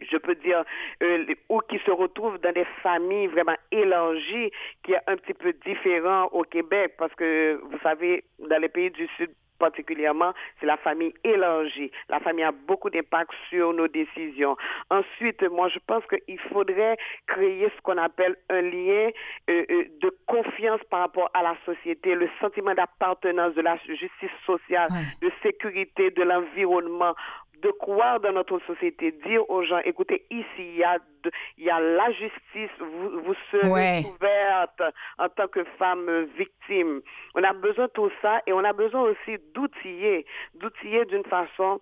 [0.00, 0.62] je peux dire,
[1.02, 4.52] euh, ou qui se retrouvent dans des familles vraiment élargies,
[4.84, 8.92] qui est un petit peu différent au Québec, parce que vous savez, dans les pays
[8.92, 11.90] du Sud, particulièrement, c'est la famille élargie.
[12.08, 14.56] La famille a beaucoup d'impact sur nos décisions.
[14.90, 19.10] Ensuite, moi, je pense qu'il faudrait créer ce qu'on appelle un lien
[19.50, 24.36] euh, euh, de confiance par rapport à la société, le sentiment d'appartenance, de la justice
[24.46, 24.88] sociale,
[25.20, 27.14] de sécurité, de l'environnement
[27.62, 30.98] de croire dans notre société, dire aux gens, écoutez, ici, il y a,
[31.56, 34.82] il y a la justice, vous, vous serez ouverte
[35.18, 37.00] en tant que femme victime.
[37.34, 41.80] On a besoin de tout ça et on a besoin aussi d'outiller, d'outiller d'une façon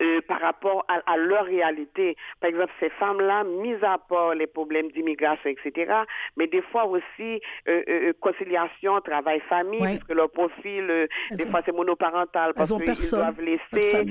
[0.00, 2.16] euh, par rapport à, leur réalité.
[2.40, 5.92] Par exemple, ces femmes-là, mis à part les problèmes d'immigration, etc.,
[6.36, 11.62] mais des fois aussi euh, euh, conciliation, travail, famille, parce que leur profil, des fois,
[11.64, 14.04] c'est monoparental, parce qu'ils doivent laisser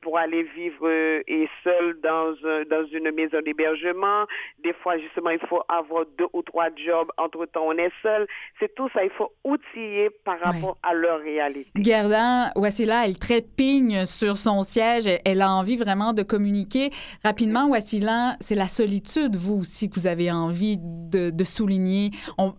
[0.00, 0.88] pour aller vivre
[1.26, 2.34] et seuls dans,
[2.70, 4.26] dans une maison d'hébergement.
[4.62, 7.10] Des fois, justement, il faut avoir deux ou trois jobs.
[7.18, 8.26] Entre-temps, on est seul.
[8.60, 9.02] C'est tout ça.
[9.02, 11.70] Il faut outiller par rapport à leur réalité.
[11.76, 16.90] Gerda, là, elle trépigne sur son siège elle a envie vraiment de communiquer.
[17.24, 22.10] Rapidement, Wassila, c'est la solitude, vous aussi, que vous avez envie de, souligner.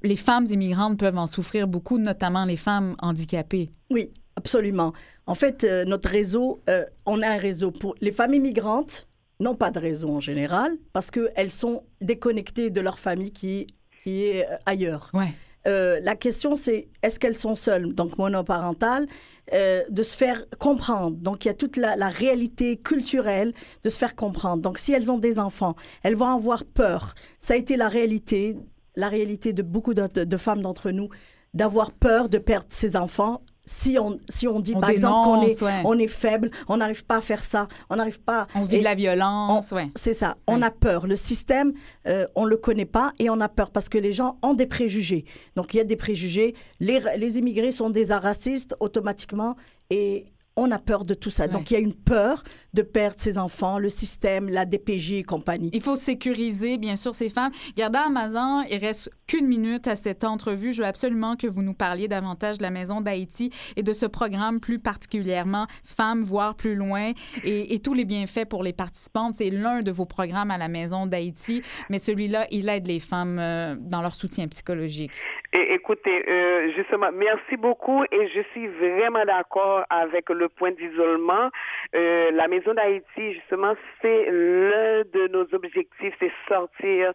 [0.03, 3.71] les femmes immigrantes peuvent en souffrir beaucoup, notamment les femmes handicapées.
[3.91, 4.93] Oui, absolument.
[5.25, 9.07] En fait, euh, notre réseau, euh, on a un réseau pour les femmes immigrantes,
[9.39, 13.67] n'ont pas de réseau en général, parce qu'elles sont déconnectées de leur famille qui,
[14.03, 15.11] qui est euh, ailleurs.
[15.13, 15.33] Ouais.
[15.65, 19.07] La question, c'est est-ce qu'elles sont seules, donc monoparentales
[19.51, 21.17] euh, de se faire comprendre.
[21.17, 24.61] Donc, il y a toute la, réalité culturelle de se faire comprendre.
[24.61, 27.13] Donc, si elles ont des enfants, elles vont avoir peur.
[27.39, 28.55] Ça a été la réalité,
[28.95, 31.09] la réalité de beaucoup de femmes d'entre nous,
[31.53, 35.63] d'avoir peur de perdre ses enfants si on, si on dit, par exemple, qu'on est,
[35.85, 38.47] on est faible, on n'arrive pas à faire ça, on n'arrive pas...
[38.55, 39.89] On vit de la violence, ouais.
[39.95, 40.37] C'est ça.
[40.47, 41.07] On a peur.
[41.07, 41.73] Le système,
[42.07, 44.53] euh, on ne le connaît pas et on a peur parce que les gens ont
[44.53, 45.25] des préjugés.
[45.55, 46.55] Donc, il y a des préjugés.
[46.79, 49.55] Les, les immigrés sont des racistes automatiquement
[49.89, 51.47] et on a peur de tout ça.
[51.47, 55.23] Donc, il y a une peur de perdre ses enfants, le système, la DPJ et
[55.23, 55.69] compagnie.
[55.73, 57.51] Il faut sécuriser, bien sûr, ces femmes.
[57.75, 60.73] Gardez Amazon, il reste qu'une minute à cette entrevue.
[60.73, 64.05] Je veux absolument que vous nous parliez davantage de la Maison d'Haïti et de ce
[64.05, 67.11] programme plus particulièrement Femmes, voir plus loin
[67.43, 69.35] et, tous les bienfaits pour les participantes.
[69.35, 73.39] C'est l'un de vos programmes à la Maison d'Haïti, mais celui-là, il aide les femmes
[73.39, 75.11] euh, dans leur soutien psychologique.
[75.53, 81.49] Et, écoutez, euh, justement, merci beaucoup et je suis vraiment d'accord avec le point d'isolement.
[81.95, 87.13] Euh, la Maison d'Haïti, justement, c'est l'un de nos objectifs, c'est sortir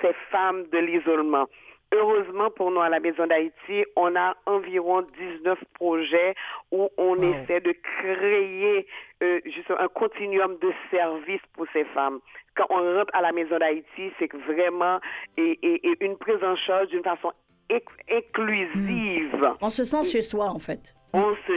[0.00, 1.48] ces femmes de l'isolement.
[1.94, 6.34] Heureusement pour nous à la Maison d'Haïti, on a environ 19 projets
[6.70, 8.86] où on essaie de créer
[9.22, 9.40] euh,
[9.78, 12.20] un continuum de services pour ces femmes.
[12.56, 15.00] Quand on rentre à la Maison d'Haïti, c'est vraiment
[15.36, 15.58] et,
[16.00, 17.32] une prise en charge d'une façon
[18.10, 19.34] inclusive.
[19.34, 19.56] Hmm.
[19.60, 20.94] On se sent chez soi, en fait.
[21.14, 21.52] On se,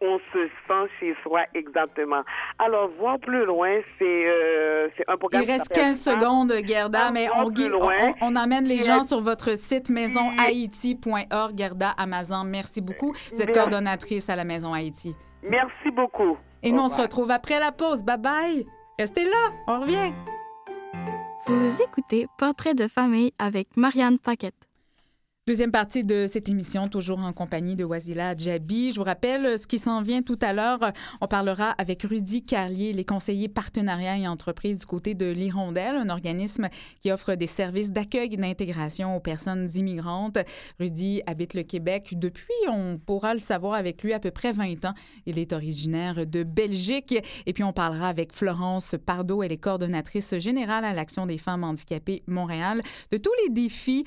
[0.00, 2.22] on se sent chez soi, exactement.
[2.58, 5.42] Alors, voir plus loin, c'est euh, un programme...
[5.42, 9.90] Il reste 15 secondes, Gerda, mais on, on, on, amène les gens sur votre site
[9.90, 11.58] maisonhaïti.org.
[11.58, 13.12] Gerda Amazon, merci beaucoup.
[13.32, 15.16] Vous êtes coordonnatrice à la Maison Haïti.
[15.42, 16.36] Merci beaucoup.
[16.62, 18.02] Et nous, on se retrouve après la pause.
[18.04, 18.64] Bye-bye.
[18.98, 20.12] Restez là, on revient.
[21.46, 24.69] Vous écoutez Portrait de famille avec Marianne Paquette.
[25.50, 28.92] Deuxième partie de cette émission, toujours en compagnie de Wazila Djabi.
[28.92, 30.92] Je vous rappelle euh, ce qui s'en vient tout à l'heure.
[31.20, 36.08] On parlera avec Rudy Carlier, les conseillers partenariats et entreprises du côté de l'Hirondelle, un
[36.08, 36.68] organisme
[37.00, 40.38] qui offre des services d'accueil et d'intégration aux personnes immigrantes.
[40.78, 44.84] Rudy habite le Québec depuis, on pourra le savoir avec lui, à peu près 20
[44.84, 44.94] ans.
[45.26, 47.16] Il est originaire de Belgique.
[47.46, 51.64] Et puis, on parlera avec Florence Pardo, elle est coordonnatrice générale à l'Action des femmes
[51.64, 54.04] handicapées Montréal, de tous les défis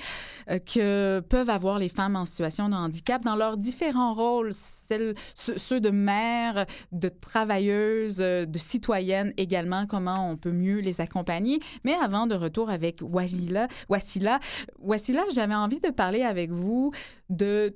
[0.50, 5.16] euh, que peuvent avoir les femmes en situation de handicap dans leurs différents rôles, celles,
[5.34, 11.60] ceux de mères, de travailleuses, de citoyennes également, comment on peut mieux les accompagner.
[11.86, 14.40] Mais avant de retour avec Wasila, Wasila,
[14.78, 16.92] Wasila j'avais envie de parler avec vous
[17.32, 17.76] de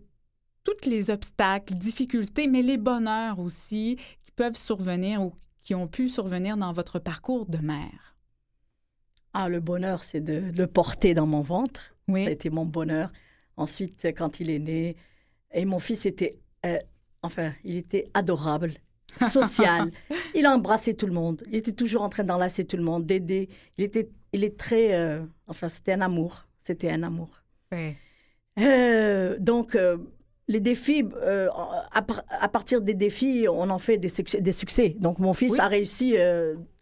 [0.63, 6.09] toutes les obstacles, difficultés, mais les bonheurs aussi qui peuvent survenir ou qui ont pu
[6.09, 8.15] survenir dans votre parcours de mère.
[9.33, 11.95] Ah, le bonheur, c'est de le porter dans mon ventre.
[12.07, 12.23] Oui.
[12.23, 13.11] Ça a été mon bonheur.
[13.57, 14.95] Ensuite, quand il est né,
[15.51, 16.77] et mon fils était, euh,
[17.23, 18.73] enfin, il était adorable,
[19.31, 19.91] social.
[20.35, 21.43] il a embrassé tout le monde.
[21.47, 23.49] Il était toujours en train d'enlacer tout le monde, d'aider.
[23.77, 26.47] Il était, il est très, euh, enfin, c'était un amour.
[26.61, 27.43] C'était un amour.
[28.59, 29.77] Euh, donc,
[30.47, 31.05] les défis,
[31.91, 34.41] à, partir des défis, on en fait des, succès.
[34.41, 34.89] Des succès.
[34.99, 36.15] Donc, mon fils a réussi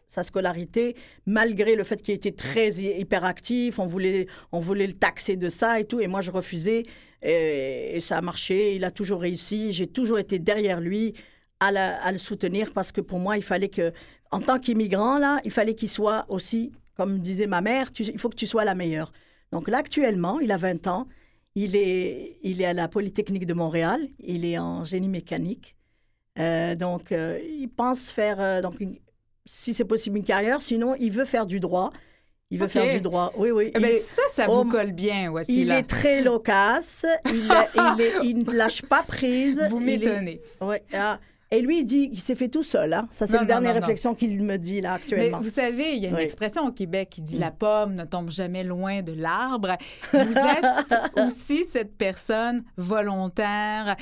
[0.08, 3.80] sa scolarité, malgré le fait qu'il était très hyperactif.
[3.80, 6.00] On voulait, on voulait le taxer de ça et tout.
[6.00, 6.84] Et moi, je refusais.
[7.22, 8.76] Et, ça a marché.
[8.76, 9.72] Il a toujours réussi.
[9.72, 11.14] J'ai toujours été derrière lui.
[11.60, 13.92] à, le soutenir parce que pour moi, il fallait que,
[14.32, 18.30] en tant qu'immigrant, là, il fallait qu'il soit aussi, comme disait ma mère, il faut
[18.30, 19.12] que tu sois la meilleure.
[19.52, 21.08] Donc là, actuellement, il a 20 ans.
[21.56, 24.08] Il est, il est à la Polytechnique de Montréal.
[24.20, 25.76] Il est en génie mécanique.
[26.38, 28.98] Euh, donc, euh, il pense faire, euh, donc, une-
[29.46, 30.62] si c'est possible, une carrière.
[30.62, 31.92] Sinon, il veut faire du droit.
[32.52, 33.34] Il veut faire du droit.
[33.38, 33.72] Oui, oui.
[33.74, 35.80] Eh Il ben, ça, ça Oh, vous colle bien, voici il là.
[35.80, 37.06] est très loquace.
[37.26, 37.36] Il,
[37.76, 39.60] il, est- il ne lâche pas prise.
[39.70, 40.42] Vous Il est- m'étonnez.
[40.62, 41.20] Ouais, ah.
[41.52, 42.94] Et lui, il dit qu'il s'est fait tout seul.
[42.94, 43.08] Hein.
[43.12, 45.40] Ça, c'est la dernière non, réflexion qu'il me dit là Mais actuellement.
[45.40, 46.22] vous savez, il y a une Oui.
[46.22, 47.40] expression au Québec qui dit Mm.
[47.40, 49.76] la pomme ne tombe jamais loin de l'arbre.
[50.12, 50.66] Vous êtes
[51.28, 53.96] aussi cette personne volontaire.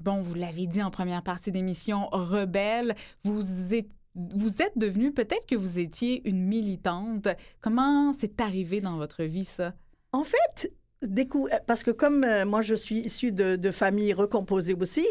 [0.00, 2.94] Bon, vous l'avez dit en première partie d'émission, rebelle.
[3.24, 7.28] Vous êtes vous êtes devenue, peut-être que vous étiez une militante.
[7.60, 9.74] Comment c'est arrivé dans votre vie, ça?
[10.12, 14.74] En fait, décou- parce que comme euh, moi, je suis issue de, de familles recomposées
[14.74, 15.06] aussi,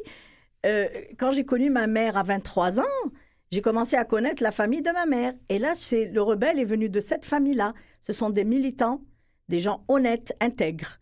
[0.66, 2.84] euh, quand j'ai connu ma mère à 23 ans,
[3.52, 5.34] j'ai commencé à connaître la famille de ma mère.
[5.50, 7.74] Et là, c'est le rebelle est venu de cette famille-là.
[8.02, 9.02] Ce sont des militants,
[9.48, 11.00] des gens honnêtes, intègres.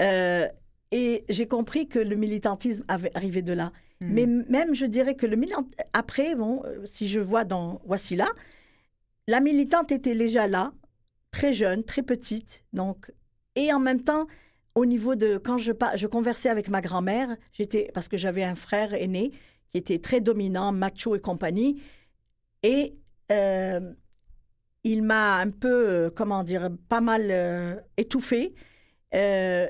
[0.00, 0.48] Euh,
[0.90, 3.72] et j'ai compris que le militantisme avait arrivé de là.
[4.02, 4.12] Hmm.
[4.12, 5.66] Mais même, je dirais que le militant...
[5.92, 8.28] Après, bon, euh, si je vois dans Voici là,
[9.28, 10.72] la militante était déjà là,
[11.30, 12.64] très jeune, très petite.
[12.72, 13.12] Donc,
[13.54, 14.26] et en même temps,
[14.74, 15.38] au niveau de...
[15.38, 17.90] Quand je, je conversais avec ma grand-mère, j'étais...
[17.94, 19.30] Parce que j'avais un frère aîné
[19.70, 21.80] qui était très dominant, macho et compagnie.
[22.62, 22.96] Et
[23.30, 23.94] euh,
[24.84, 28.54] il m'a un peu, euh, comment dire, pas mal étouffée.
[29.14, 29.68] Euh,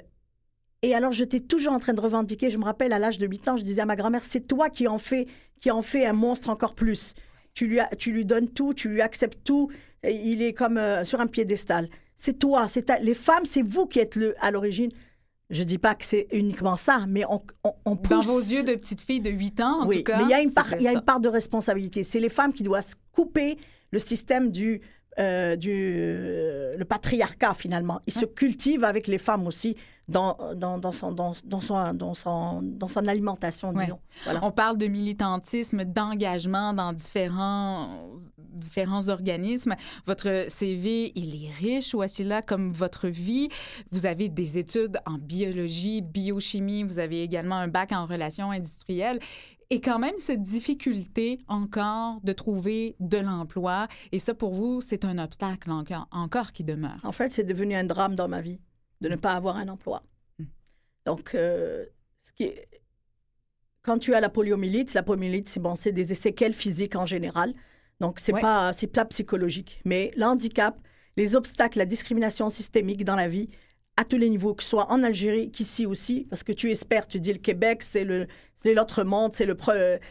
[0.83, 2.51] et alors, j'étais toujours en train de revendiquer.
[2.51, 4.69] Je me rappelle, à l'âge de 8 ans, je disais à ma grand-mère, c'est toi
[4.69, 5.27] qui en fais,
[5.61, 7.15] qui en fait un monstre encore plus.
[7.55, 9.71] Tu lui, tu lui donnes tout, tu lui acceptes tout.
[10.03, 11.89] et il est comme euh, sur un piédestal.
[12.17, 14.91] C'est toi, c'est ta- les femmes, c'est vous qui êtes le, à l'origine.
[15.51, 18.27] Je dis pas que c'est uniquement ça, mais on, on, on pousse.
[18.27, 20.17] Dans vos yeux de petite fille de 8 ans, en oui, tout cas.
[20.19, 22.03] mais il y a une part, il y a une part de responsabilité.
[22.05, 23.59] C'est les femmes qui doivent couper
[23.91, 24.81] le système du,
[25.19, 28.01] euh, du euh, le patriarcat finalement.
[28.07, 29.77] Il se cultive avec les femmes aussi
[30.13, 33.85] dans, dans, dans, son, dans, dans, son, dans, son, dans son alimentation, Ouais.
[33.85, 33.99] disons.
[34.25, 34.41] Voilà.
[34.45, 37.89] On parle de militantisme, d'engagement dans différents,
[38.39, 39.75] différents organismes.
[40.07, 43.49] Votre CV, il est riche, voici là, comme votre vie.
[43.91, 49.19] Vous avez des études en biologie, biochimie, vous avez également un bac en relations industrielles.
[49.71, 53.89] Et quand même, cette difficulté encore de trouver de l'emploi.
[54.13, 56.99] Et ça, pour vous, c'est un obstacle encore, encore qui demeure.
[57.05, 58.61] En fait, c'est devenu un drame dans ma vie
[59.03, 60.03] de ne pas avoir un emploi.
[60.39, 60.45] Mm.
[61.07, 61.85] Donc, euh,
[62.21, 62.69] ce qui est-
[63.83, 67.53] quand tu as la poliomyélite, la poliomyélite, c'est bon, c'est des séquelles physiques en général.
[68.01, 68.41] Donc, c'est Ouais.
[68.41, 69.81] pas, c'est pas psychologique.
[69.85, 70.79] Mais l'handicap,
[71.17, 73.49] les obstacles, la discrimination systémique dans la vie,
[73.97, 77.07] à tous les niveaux, que ce soit en Algérie qu'ici aussi, parce que tu espères,
[77.07, 78.27] tu dis le Québec, c'est le,
[78.65, 79.57] l'autre monde, c'est le,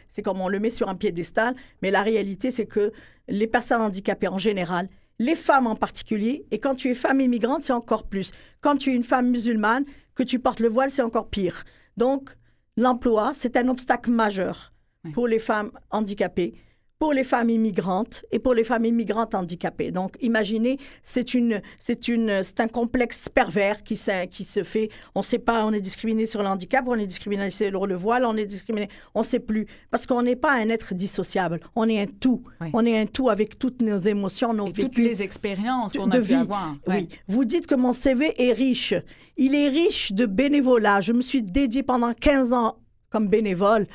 [0.08, 1.56] c'est comme on le met sur un piédestal.
[1.82, 2.92] Mais la réalité, c'est que
[3.28, 4.88] les personnes handicapées en général,
[5.20, 8.32] les femmes en particulier, et quand tu es femme immigrante, c'est encore plus.
[8.60, 11.64] Quand tu es une femme musulmane, que tu portes le voile, c'est encore pire.
[11.98, 12.36] Donc,
[12.78, 14.74] l'emploi, c'est un obstacle majeur
[15.14, 16.54] pour les femmes handicapées,
[17.02, 19.90] pour les femmes immigrantes et pour les femmes immigrantes handicapées.
[19.90, 24.90] Donc, imaginez, c'est une, c'est une, c'est un complexe pervers qui, se fait.
[25.16, 27.96] On ne sait pas, on est discriminé sur le handicap, on est discriminé sur le
[27.96, 31.60] voile, on est discriminé, on ne sait plus, parce qu'on n'est pas un être dissociable.
[31.76, 32.44] On est un tout.
[32.72, 34.84] On est un tout avec toutes nos émotions, nos Et vécus.
[34.84, 36.34] toutes les expériences qu'on de a pu vie.
[36.36, 36.76] avoir.
[36.86, 37.08] Ouais.
[37.10, 37.10] Oui.
[37.28, 38.94] Vous dites que mon CV est riche.
[39.38, 41.02] Il est riche de bénévolat.
[41.02, 42.76] Je me suis dédiée pendant 15 ans
[43.10, 43.88] comme bénévole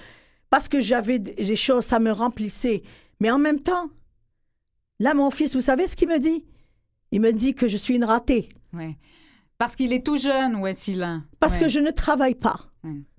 [0.51, 2.83] parce que j'avais des choses, ça me remplissait.
[3.21, 3.89] Mais en même temps,
[5.01, 6.45] là, mon fils, vous savez ce qu'il me dit?
[7.13, 8.97] Il me dit que je suis une ratée Ouais.
[9.59, 11.23] Parce qu'il est tout jeune, Wassila.
[11.41, 11.61] parce Ouais.
[11.61, 12.61] que je ne travaille pas.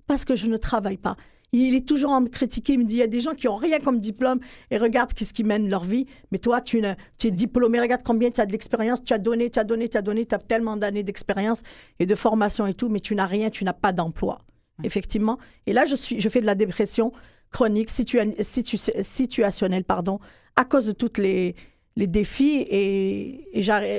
[0.06, 1.16] Parce que je ne travaille pas.
[1.52, 2.74] Il est toujours à me critiquer.
[2.74, 4.38] Il me dit, il y a des gens qui ont rien comme diplôme
[4.70, 6.06] et regarde qu'est-ce qui mènent leur vie.
[6.30, 7.80] Mais toi, tu, ne- tu es diplômé.
[7.80, 9.02] Regarde combien tu as d'expérience.
[9.02, 10.26] Tu as donné, tu as donné, tu as donné.
[10.26, 11.62] Tu as tellement d'années d'expérience
[11.98, 14.38] et de formation et tout, mais tu n'as rien, tu n'as pas d'emploi.
[14.84, 15.38] Effectivement.
[15.66, 17.12] Et là, je, suis, je fais de la dépression
[17.50, 20.18] chronique, situa- situ- situationnelle, pardon,
[20.56, 21.54] à cause de toutes les,
[21.96, 22.64] les défis.
[22.70, 23.50] Et,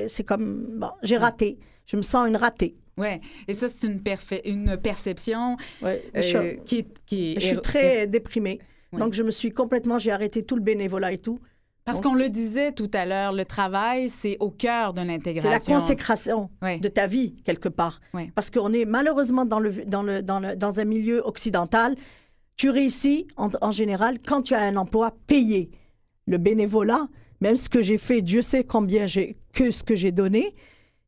[0.08, 1.58] c'est comme, bon, j'ai raté.
[1.86, 2.76] Je me sens une ratée.
[2.98, 3.20] Ouais.
[3.48, 4.02] Et ça, c'est une,
[4.46, 6.88] une perception Ouais, euh, je- qui est.
[7.06, 8.60] Qui est- Je suis très déprimée.
[8.94, 11.40] Donc, je me suis complètement, j'ai arrêté tout le bénévolat et tout.
[11.92, 15.50] Parce qu'on le disait tout à l'heure, le travail, c'est au cœur de C'est l'intégration.
[15.50, 18.00] la consécration de ta vie, quelque part.
[18.14, 18.32] Oui.
[18.36, 21.96] Parce qu'on est malheureusement dans, le, dans, le, dans, le, dans un milieu occidental.
[22.58, 25.70] Tu réussis, en, en général, quand tu as un emploi payé.
[26.28, 27.08] Le bénévolat,
[27.42, 30.54] même ce que j'ai fait, Dieu sait combien j'ai, que ce que j'ai donné,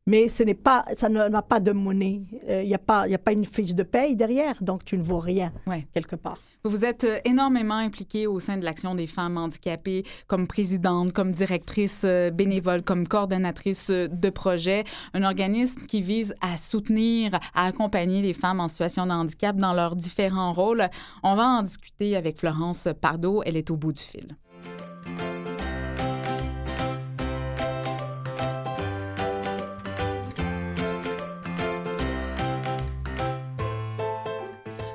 [0.06, 2.22] mais ce n'est pas, ça n'a pas de monnaie.
[2.48, 5.02] Il n'y a, pas, y a pas une fiche de paye derrière, donc tu ne
[5.02, 5.86] vaux rien Ouais.
[5.94, 6.38] quelque part.
[6.64, 11.32] Vous êtes euh, énormément impliquée au sein de l'Action des femmes handicapées comme présidente, comme
[11.32, 17.66] directrice euh, bénévole, comme coordonnatrice euh, de projet, un organisme qui vise à soutenir, à
[17.66, 20.88] accompagner les femmes en situation de handicap dans leurs différents rôles.
[21.24, 24.36] On va en discuter avec Florence Pardo, elle est au bout du fil.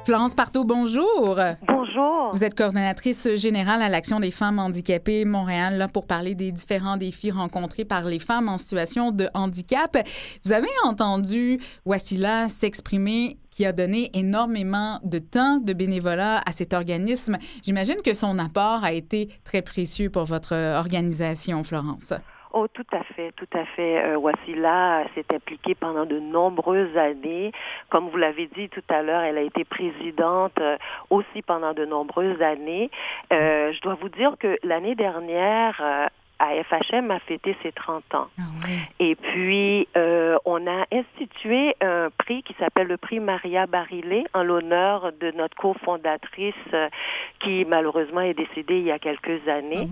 [0.07, 1.37] Florence Parto, bonjour.
[1.67, 2.31] Bonjour.
[2.31, 6.95] Vous êtes coordonnatrice générale à l'Action des femmes handicapées Montréal, là, pour parler des différents
[6.95, 9.97] défis rencontrés par les femmes en situation de handicap.
[10.45, 16.71] Vous avez entendu Wassila s'exprimer qui a donné énormément de temps de bénévolat à cet
[16.71, 17.37] organisme.
[17.61, 22.13] J'imagine que son apport a été très précieux pour votre organisation, Florence.
[22.59, 24.03] Oh, tout à fait, tout à fait.
[24.03, 27.51] Euh, Wassila s'est impliquée pendant de nombreuses années.
[27.89, 30.75] Comme vous l'avez dit tout à l'heure, elle a été présidente euh,
[31.11, 32.89] aussi pendant de nombreuses années.
[33.31, 36.09] Euh, je dois vous dire que l'année dernière,
[36.41, 38.27] euh, à FHM a fêté ses 30 ans.
[38.39, 38.43] Ah.
[38.99, 44.43] Et puis, euh, on a institué un prix qui s'appelle le prix Maria Barillet en
[44.43, 46.89] l'honneur de notre cofondatrice euh,
[47.39, 49.89] qui malheureusement est décédée il y a quelques années.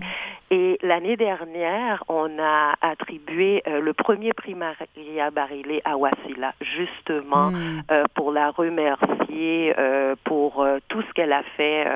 [0.50, 7.50] Et l'année dernière, on a attribué euh, le premier prix Maria Barillet à Wassila, justement
[7.56, 7.80] Hmm.
[8.14, 9.74] pour la remercier
[10.24, 11.86] pour tout ce qu'elle a fait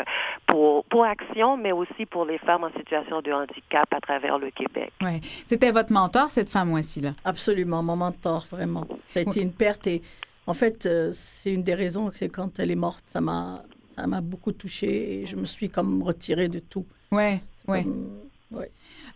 [0.47, 4.51] pour, pour Action, mais aussi pour les femmes en situation de handicap à travers le
[4.51, 4.93] Québec.
[5.01, 5.21] Ouais.
[5.45, 7.15] C'était votre mentor, cette femme Wassila.
[7.25, 8.87] Absolument, mon mentor, vraiment.
[9.09, 10.03] Ça a été une perte et
[10.47, 13.63] en fait, euh, c'est une des raisons que quand elle est morte, ça m'a,
[13.95, 16.87] ça m'a beaucoup touchée et je me suis comme retirée de tout.
[17.13, 17.85] Ouais, ouais.
[17.85, 18.09] Comme-
[18.53, 18.71] ouais.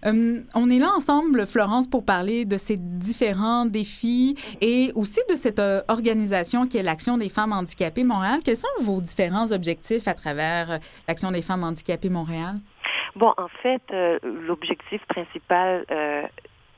[0.07, 5.35] Euh, on est là ensemble, Florence, pour parler de ces différents défis et aussi de
[5.35, 8.41] cette euh, organisation qui est l'Action des femmes handicapées Montréal.
[8.45, 12.57] Quels sont vos différents objectifs à travers euh, l'Action des femmes handicapées Montréal?
[13.17, 16.23] Bon, en fait, euh, l'objectif principal euh,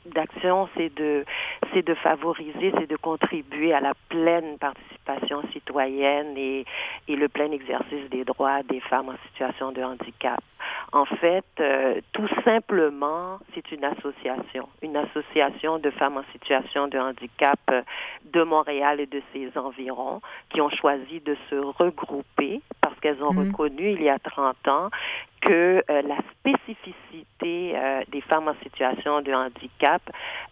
[0.05, 1.25] d'action, c'est de,
[1.73, 6.65] c'est de favoriser, c'est de contribuer à la pleine participation citoyenne et,
[7.09, 10.41] et le plein exercice des droits des femmes en situation de handicap.
[10.93, 16.99] En fait, euh, tout simplement, c'est une association, une association de femmes en situation de
[16.99, 17.59] handicap
[18.25, 20.21] de Montréal et de ses environs
[20.51, 23.49] qui ont choisi de se regrouper parce qu'elles ont Mhm.
[23.49, 24.91] reconnu il y a 30 ans
[25.43, 30.03] que euh, la spécificité euh, des femmes en situation de handicap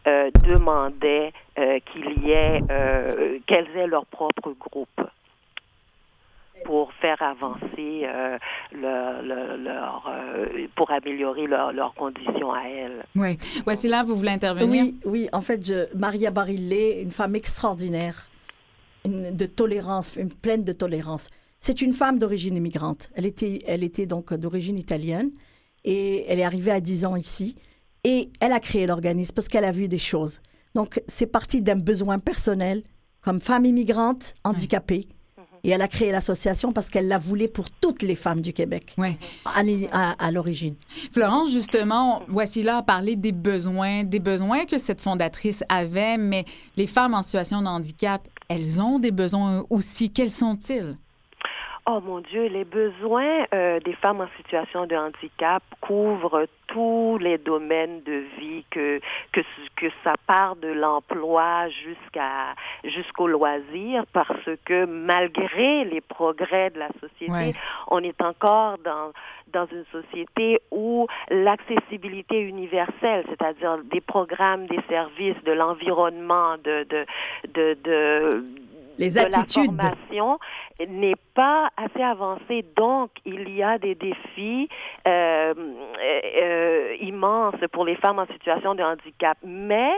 [0.06, 5.00] euh, demandait euh, qu'il y ait euh, qu'elles aient leur propre groupe
[6.64, 8.38] pour faire avancer euh,
[8.72, 13.04] leur, leur- leur, euh, pour améliorer leur- leurs conditions à elles.
[13.16, 13.36] Oui.
[13.64, 14.82] Voici là, vous voulez intervenir?
[14.84, 18.26] Oui, oui, en fait, je, Maria Barillet, une femme extraordinaire,
[19.04, 21.28] une- de tolérance, une pleine de tolérance.
[21.66, 23.08] C'est une femme d'origine immigrante.
[23.14, 25.30] Elle était, elle était donc d'origine italienne
[25.82, 27.56] et elle est arrivée à 10 ans ici
[28.04, 30.42] et elle a créé l'organisme parce qu'elle a vu des choses.
[30.74, 32.82] Donc, c'est parti d'un besoin personnel
[33.22, 35.08] comme femme immigrante handicapée.
[35.62, 38.92] Et elle a créé l'association parce qu'elle la voulait pour toutes les femmes du Québec,
[39.46, 40.74] à, l'i- à- à l'origine.
[41.12, 46.44] Florence, justement, voici là à parler des besoins, des besoins que cette fondatrice avait, mais
[46.76, 50.10] les femmes en situation de handicap, elles ont des besoins aussi.
[50.12, 50.98] Quels sont-ils?
[51.86, 57.36] Oh mon Dieu, les besoins euh, des femmes en situation de handicap couvrent tous les
[57.36, 59.00] domaines de vie, que,
[59.32, 59.40] que,
[59.76, 62.54] que ça part de l'emploi jusqu'à
[62.84, 67.52] jusqu'au loisir, parce que malgré les progrès de la société, Ouais.
[67.88, 69.12] on est encore dans
[69.52, 77.06] dans une société où l'accessibilité universelle, c'est-à-dire des programmes, des services, de l'environnement, de, de,
[77.52, 78.44] de, de
[78.98, 79.76] Les de attitudes.
[79.76, 80.38] la formation
[80.88, 82.64] n'est pas assez avancée.
[82.76, 84.68] Donc, il y a des défis
[85.06, 89.38] euh, euh, immenses pour les femmes en situation de handicap.
[89.44, 89.92] Mais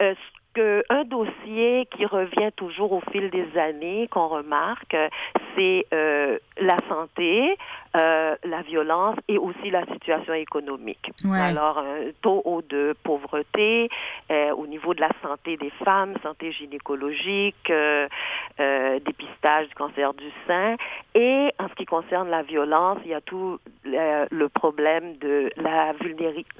[0.00, 0.14] euh,
[0.58, 5.08] un dossier qui revient toujours au fil des années, qu'on remarque, euh,
[5.54, 7.56] c'est euh, la santé,
[7.96, 11.10] euh, la violence et aussi la situation économique.
[11.24, 11.38] Ouais.
[11.38, 13.88] Alors, un taux haut de pauvreté
[14.30, 18.08] euh, au niveau de la santé des femmes, santé gynécologique, euh,
[18.60, 20.76] euh, dépistage du cancer du sein.
[21.14, 25.50] Et en ce qui concerne la violence, il y a tout euh, le problème de
[25.56, 26.52] la vulnérabilité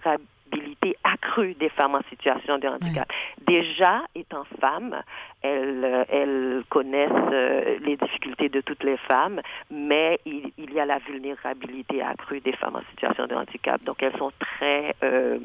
[1.04, 3.08] accrue des femmes en situation de handicap.
[3.46, 4.96] Déjà, étant femmes,
[5.42, 9.40] elles, euh, elles connaissent euh, les difficultés de toutes les femmes,
[9.70, 13.82] mais il, il y a la vulnérabilité accrue des femmes en situation de handicap.
[13.84, 14.94] Donc, elles sont très...
[15.02, 15.38] euh,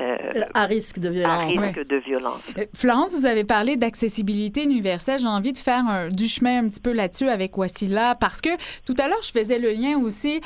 [0.00, 0.16] euh,
[0.54, 1.46] À risque de à violence.
[1.56, 1.84] risque Ouais.
[1.84, 2.42] de violence.
[2.58, 5.18] Euh, Florence, vous avez parlé d'accessibilité universelle.
[5.20, 8.50] J'ai envie de faire un- du chemin un petit peu là-dessus avec Wassila parce que
[8.86, 10.40] tout à l'heure, je faisais le lien aussi,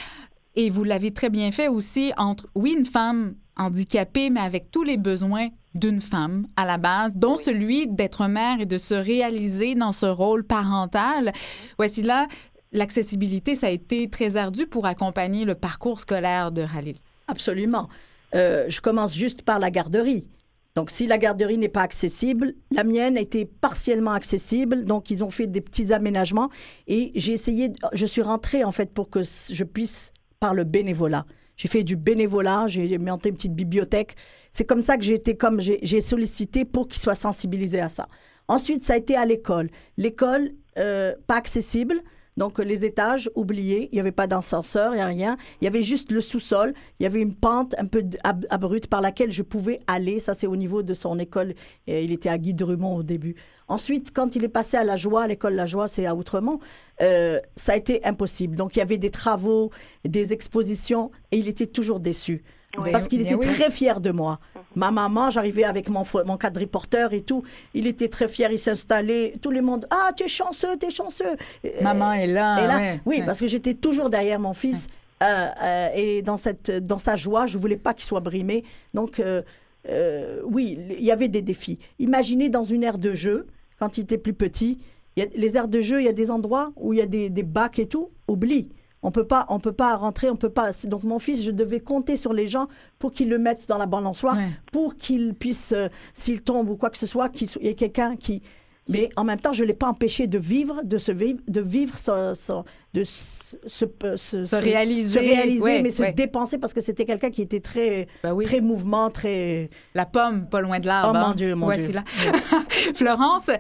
[0.55, 4.83] et vous l'avez très bien fait aussi, entre, oui, une femme handicapée, mais avec tous
[4.85, 7.43] les besoins d'une femme à la base, dont Oui.
[7.45, 11.33] celui d'être mère et de se réaliser dans ce rôle parental.
[11.79, 12.27] Wassila,
[12.73, 16.97] l'accessibilité, ça a été très ardu pour accompagner le parcours scolaire de Khalil.
[17.29, 17.89] Absolument.
[18.35, 20.29] Euh, je commence juste par la garderie.
[20.75, 24.85] Donc, si la garderie n'est pas accessible, la mienne était partiellement accessible.
[24.85, 26.51] Donc, ils ont fait des petits aménagements
[26.87, 31.25] et j'ai essayé, je suis rentrée en fait pour que je puisse par le bénévolat.
[31.59, 34.15] J'ai fait du bénévolat, j'ai monté une petite bibliothèque.
[34.53, 38.09] C'est comme ça que j'ai été comme j'ai sollicité pour qu'ils soient sensibilisés à ça.
[38.47, 39.69] Ensuite, ça a été à l'école.
[39.99, 42.01] L'école, euh, pas accessible.
[42.39, 45.37] Donc, les étages oubliés, il n'y avait pas d'ascenseur, il n'y a rien.
[45.61, 46.73] Il y avait juste le sous-sol.
[47.01, 48.05] Il y avait une pente un peu
[48.49, 50.21] abrupte par laquelle je pouvais aller.
[50.21, 51.55] Ça, c'est au niveau de son école.
[51.89, 53.35] Il était à Guy de Rumont au début.
[53.67, 56.61] Ensuite, quand il est passé à La Joie, l'école La Joie, c'est à Outremont,
[57.03, 58.55] euh, ça a été impossible.
[58.55, 59.71] Donc, il y avait des travaux,
[60.05, 62.45] des expositions, et il était toujours déçu.
[62.83, 62.93] Oui.
[62.93, 63.47] Parce qu'il était oui.
[63.47, 64.39] très fier de moi.
[64.77, 67.43] Ma maman, j'arrivais avec mon, mon quadriporteur et tout.
[67.75, 69.35] Il était très fier, il s'installait.
[69.43, 71.37] Tout le monde, ah, tu es chanceux, tu es chanceux.
[71.83, 72.63] Maman est là.
[72.63, 73.25] et là, ouais, oui, ouais.
[73.25, 74.87] parce que j'étais toujours derrière mon fils.
[75.23, 78.65] euh, euh, et dans, cette, dans sa joie, je voulais pas qu'il soit brimé.
[78.95, 79.43] Donc, euh,
[79.89, 81.79] euh, oui, il y avait des défis.
[81.99, 83.47] Imaginez dans une aire de jeu,
[83.81, 84.79] quand il était plus petit,
[85.17, 87.03] il y a, les aires de jeu, il y a des endroits où il y
[87.03, 88.11] a des, des bacs et tout.
[88.29, 88.69] Oublie.
[89.03, 90.71] On peut pas, on peut pas rentrer, on peut pas.
[90.85, 92.67] Donc mon fils, je devais compter sur les gens
[92.99, 94.51] pour qu'ils le mettent dans la balançoire, Ouais.
[94.73, 98.17] pour qu'il puisse, euh, s'il tombe ou quoi que ce soit, qu'il y ait quelqu'un
[98.17, 98.43] qui.
[98.89, 101.97] Mais en même temps, je l'ai pas empêché de vivre, de se vivre, de vivre,
[101.99, 102.65] son- son-
[102.95, 103.85] de se, se,
[104.17, 106.13] se- Se réaliser, se réaliser, ouais, mais se ouais.
[106.13, 108.45] dépenser parce que c'était quelqu'un qui était très, Ben oui.
[108.47, 109.69] très mouvement, très.
[109.95, 111.11] La pomme, pas loin de l'arbre.
[111.15, 111.35] Oh, mon hein.
[111.35, 111.93] Dieu, mon Voici Dieu.
[111.93, 112.05] là.
[112.95, 113.51] Florence,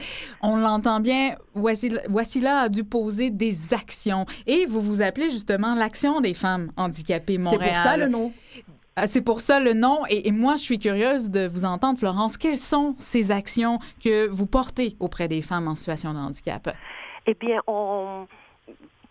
[0.42, 4.24] on l'entend bien, Wassila, Wassila a dû poser des actions.
[4.46, 7.72] Et vous vous appelez justement l'Action des femmes handicapées C'est Montréal.
[7.74, 8.32] pour ça le nom.
[9.00, 10.00] Ah, C'est pour ça le nom.
[10.10, 12.36] Et, et moi, je suis curieuse de vous entendre, Florence.
[12.36, 16.68] Quelles sont ces actions que vous portez auprès des femmes en situation de handicap?
[17.26, 18.26] Eh bien, on,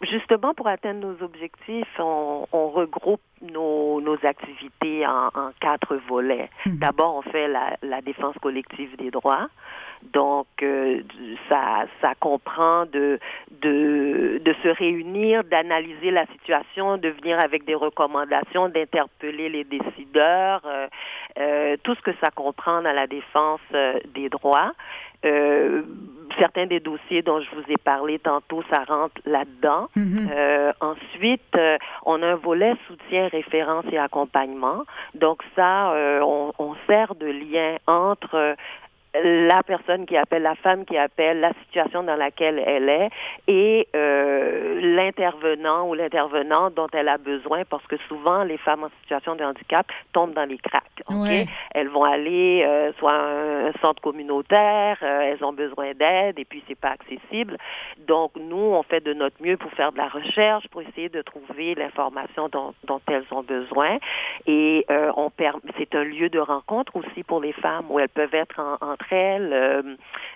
[0.01, 6.49] justement, pour atteindre nos objectifs, on, on regroupe nos, nos activités en, en quatre volets.
[6.65, 6.77] Mhm.
[6.79, 9.47] D'abord, on fait la, la défense collective des droits.
[10.03, 11.01] Donc, euh,
[11.49, 13.19] ça, ça comprend de,
[13.61, 20.61] de, de se réunir, d'analyser la situation, de venir avec des recommandations, d'interpeller les décideurs,
[20.65, 20.87] euh,
[21.39, 23.61] euh, tout ce que ça comprend dans la défense
[24.13, 24.71] des droits.
[26.37, 29.89] Certains des dossiers dont je vous ai parlé tantôt, ça rentre là-dedans.
[29.95, 30.29] Mhm.
[30.79, 31.57] Ensuite,
[32.05, 34.83] on a un volet soutien, référence et accompagnement.
[35.15, 35.93] Donc ça,
[36.23, 38.55] on, on sert de lien entre
[39.13, 43.09] la personne qui appelle, la femme qui appelle, la situation dans laquelle elle est
[43.47, 48.89] et euh, l'intervenant ou l'intervenante dont elle a besoin parce que souvent les femmes en
[49.01, 50.83] situation de handicap tombent dans les cracks.
[51.09, 51.15] ok?
[51.23, 51.45] Ouais.
[51.71, 56.45] Elles vont aller euh, soit à un centre communautaire, euh, elles ont besoin d'aide et
[56.45, 57.57] puis c'est pas accessible.
[58.07, 61.21] Donc nous, on fait de notre mieux pour faire de la recherche, pour essayer de
[61.21, 63.97] trouver l'information dont, dont elles ont besoin.
[64.45, 65.31] Et euh, on
[65.77, 69.13] c'est un lieu de rencontre aussi pour les femmes où elles peuvent être en- entre
[69.13, 69.81] elles, euh,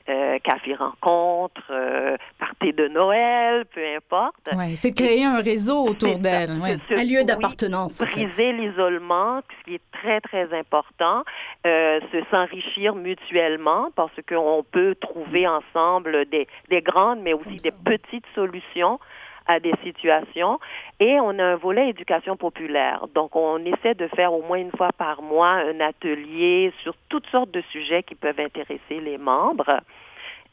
[0.10, 4.50] euh, café rencontre, euh, party de Noël, peu importe.
[4.56, 6.52] Ouais, c'est de créer un réseau autour d'elles.
[6.62, 6.78] ouais.
[6.96, 8.02] Un lieu oui, d'appartenance.
[8.02, 8.26] en fait.
[8.26, 11.24] briser l'isolement, ce qui est très, très important,
[11.66, 17.72] euh, se s'enrichir mutuellement parce qu'on peut trouver ensemble des, des grandes, mais aussi des
[17.72, 19.00] petites solutions
[19.48, 20.60] à des situations.
[21.00, 23.06] Et on a un volet éducation populaire.
[23.14, 27.28] Donc, on essaie de faire au moins une fois par mois un atelier sur toutes
[27.28, 29.82] sortes de sujets qui peuvent intéresser les membres.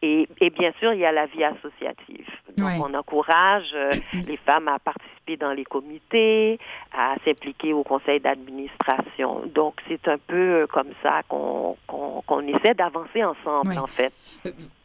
[0.01, 2.27] Et, et bien sûr, il y a la vie associative.
[2.57, 2.79] Donc, Ouais.
[2.81, 3.91] on encourage euh,
[4.29, 6.59] les femmes à participer dans les comités,
[6.97, 9.43] à s'impliquer au conseil d'administration.
[9.55, 13.79] Donc, c'est un peu euh, comme ça qu'on qu'on qu'on essaie d'avancer ensemble, Ouais.
[13.79, 14.13] en fait.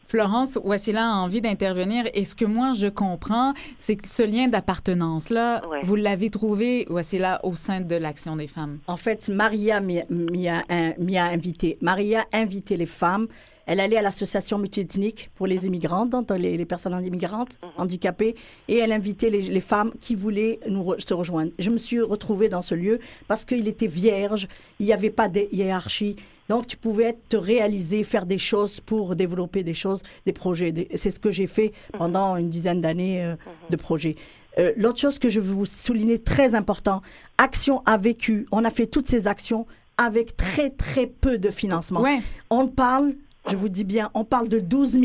[0.06, 2.04] Florence Wassila a envie d'intervenir.
[2.14, 5.80] Et ce que moi, je comprends, c'est que ce lien d'appartenance-là, Ouais.
[5.82, 8.78] vous l'avez trouvé, Wassila, au sein de l'Action des femmes?
[8.86, 10.62] En fait, Maria m'y m'y a,
[10.98, 11.78] m'y a invité.
[11.80, 13.26] Maria a invité les femmes.
[13.66, 18.34] Elle allait à l'association multiethnique pour les immigrantes, donc les, les personnes immigrantes, handicapées,
[18.68, 21.52] et elle invitait les, les femmes qui voulaient nous re- se rejoindre.
[21.58, 22.98] Je me suis retrouvée dans ce lieu
[23.28, 24.48] parce qu'il était vierge,
[24.80, 26.16] il n'y avait pas de hiérarchie.
[26.50, 30.74] Donc, tu pouvais te réaliser, faire des choses pour développer des choses, des projets.
[30.94, 33.34] C'est ce que j'ai fait pendant une dizaine d'années euh,
[33.70, 34.14] de projets.
[34.58, 37.00] Euh, L'autre chose que je veux vous souligner, très important,
[37.38, 38.44] Action a vécu.
[38.52, 42.02] On a fait toutes ces actions avec très, très peu de financement.
[42.02, 42.18] Ouais.
[42.50, 43.14] On parle,
[43.50, 45.04] je vous dis bien, on parle de 12 000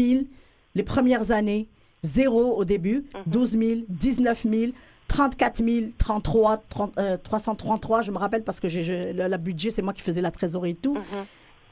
[0.76, 1.68] les premières années,
[2.04, 4.72] zéro au début, 12 000, 19 000,
[5.08, 9.82] 34 000, 33, 30, euh, 333, je me rappelle parce que j'ai le, budget, c'est
[9.82, 10.96] moi qui faisais la trésorerie et tout.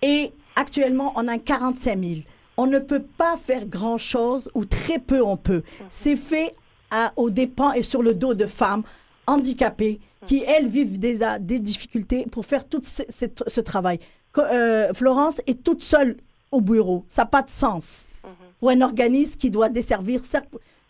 [0.02, 2.16] Et actuellement, on a 45 000.
[2.58, 5.62] On ne peut pas faire grand-chose ou très peu on peut.
[5.90, 6.52] C'est fait
[6.90, 8.84] à, aux dépens et sur le dos de femmes
[9.28, 14.00] handicapées qui, elles, vivent des, des difficultés pour faire tout ce, ce- ce travail.
[14.38, 16.18] Euh, Florence est toute seule
[16.52, 17.06] au bureau.
[17.08, 18.10] Ça n'a pas de sens.
[18.60, 20.22] Pour un organisme qui doit desservir...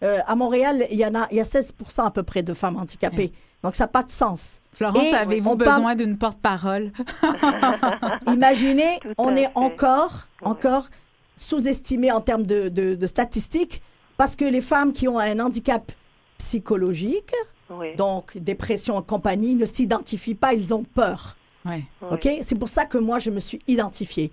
[0.03, 2.53] euh, à Montréal, il y en a, il y a 16 à peu près de
[2.53, 3.31] femmes handicapées.
[3.63, 4.61] Donc, ça n'a pas de sens.
[4.73, 6.91] Florence, avez-vous parle- besoin d'une porte-parole?
[8.27, 9.51] Imaginez, on est fait.
[9.55, 10.87] encore, encore
[11.35, 13.81] sous-estimé en termes de, de- de statistiques
[14.17, 15.91] parce que les femmes qui ont un handicap
[16.37, 17.31] psychologique,
[17.69, 17.95] Oui.
[17.95, 21.35] donc dépression et compagnie, ne s'identifient pas, ils ont peur.
[21.65, 21.83] Ouais.
[22.01, 22.07] oui.
[22.11, 22.29] OK?
[22.41, 24.31] C'est pour ça que moi, je me suis identifiée.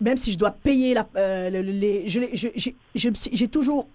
[0.00, 2.06] Même si je dois payer la, euh, le- le- les...
[2.08, 2.20] je
[3.32, 3.88] J'ai toujours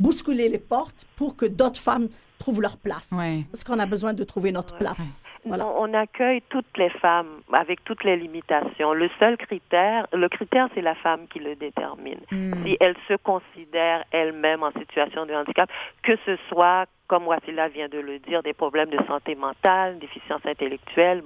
[0.00, 3.12] bousculé les portes pour que d'autres femmes trouvent leur place.
[3.16, 3.44] Ouais.
[3.50, 5.24] Parce qu'on a besoin de trouver notre place.
[5.44, 5.66] Voilà.
[5.66, 8.92] On, on accueille toutes les femmes avec toutes les limitations.
[8.92, 12.18] Le seul critère, le critère, c'est la femme qui le détermine.
[12.32, 12.52] Hmm.
[12.64, 15.70] Si elle se considère elle-même en situation de handicap,
[16.02, 20.44] que ce soit, comme Wassila vient de le dire, des problèmes de santé mentale, déficience
[20.44, 21.22] intellectuelle,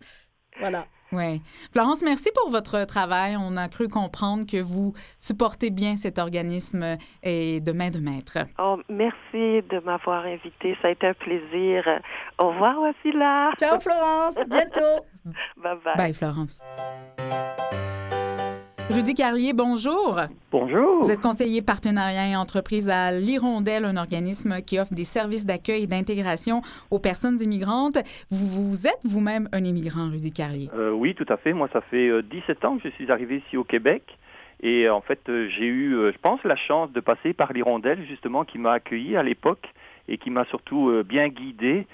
[0.59, 0.85] Voilà.
[1.11, 1.41] Oui.
[1.71, 3.37] Florence, merci pour votre travail.
[3.37, 8.37] On a cru comprendre que vous supportez bien cet organisme et de main de maître.
[8.59, 10.75] Oh, merci de m'avoir invité.
[10.81, 11.83] Ça a été un plaisir.
[12.37, 13.51] Au revoir, Wassila.
[13.59, 14.37] Ciao, Florence.
[14.37, 15.05] À bientôt.
[15.57, 15.95] Bye bye.
[15.97, 16.61] Bye, Florence.
[18.87, 20.21] Rudy Carlier, bonjour.
[20.51, 21.01] Bonjour.
[21.01, 25.83] Vous êtes conseiller partenariat et entreprise à l'Hirondelle, un organisme qui offre des services d'accueil
[25.83, 26.61] et d'intégration
[26.91, 27.97] aux personnes immigrantes.
[28.29, 30.69] Vous, vous êtes vous-même un immigrant, Rudy Carlier.
[30.75, 31.51] Euh, oui, tout à fait.
[31.51, 34.03] Moi, ça fait euh, 17 ans que je suis arrivé ici au Québec.
[34.61, 38.05] Et euh, en fait, euh, j'ai eu, je pense, la chance de passer par l'Hirondelle,
[38.07, 39.67] justement, qui m'a accueilli à l'époque
[40.07, 41.87] et qui m'a surtout bien guidé.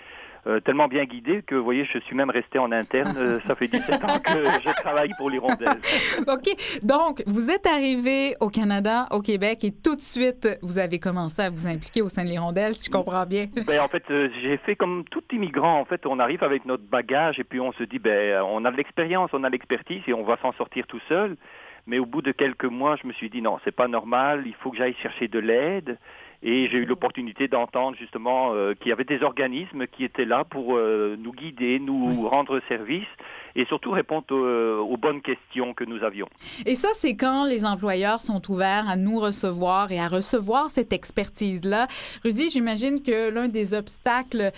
[0.47, 3.15] Euh, tellement bien guidé que, vous voyez, je suis même resté en interne.
[3.15, 5.77] Euh, ça fait 17 ans que je travaille pour l'Hirondelle.
[6.27, 6.81] OK.
[6.83, 11.43] Donc, vous êtes arrivé au Canada, au Québec, et tout de suite, vous avez commencé
[11.43, 13.47] à vous impliquer au sein de l'Hirondelle, si je comprends bien.
[13.71, 15.79] Ben, en fait, euh, j'ai fait comme tout immigrant.
[15.79, 18.71] En fait, on arrive avec notre bagage et puis on se dit, ben, on a
[18.71, 21.37] de l'expérience, on a l'expertise et on va s'en sortir tout seul.
[21.85, 24.55] Mais au bout de quelques mois, je me suis dit, non, c'est pas normal, il
[24.55, 25.97] faut que j'aille chercher de l'aide.
[26.43, 30.43] Et j'ai eu l'opportunité d'entendre justement euh, qu'il y avait des organismes qui étaient là
[30.43, 33.07] pour euh, nous guider, nous rendre service
[33.55, 36.27] et surtout répondre euh, aux bonnes questions que nous avions.
[36.65, 40.93] Et ça, c'est quand les employeurs sont ouverts à nous recevoir et à recevoir cette
[40.93, 41.87] expertise-là.
[42.23, 44.51] Rudy, j'imagine que l'un des obstacles,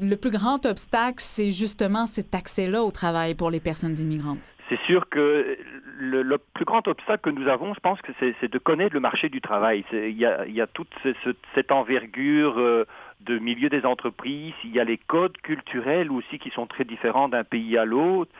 [0.00, 4.51] le plus grand obstacle, c'est justement cet accès-là au travail pour les personnes immigrantes.
[4.68, 5.58] C'est sûr que
[5.98, 9.28] le, plus grand obstacle que nous avons, je pense que c'est de connaître le marché
[9.28, 9.84] du travail.
[9.92, 12.84] Il y a, toute ce- ce- cette envergure euh,
[13.20, 17.28] de milieu des entreprises, il y a les codes culturels aussi qui sont très différents
[17.28, 18.30] d'un pays à l'autre.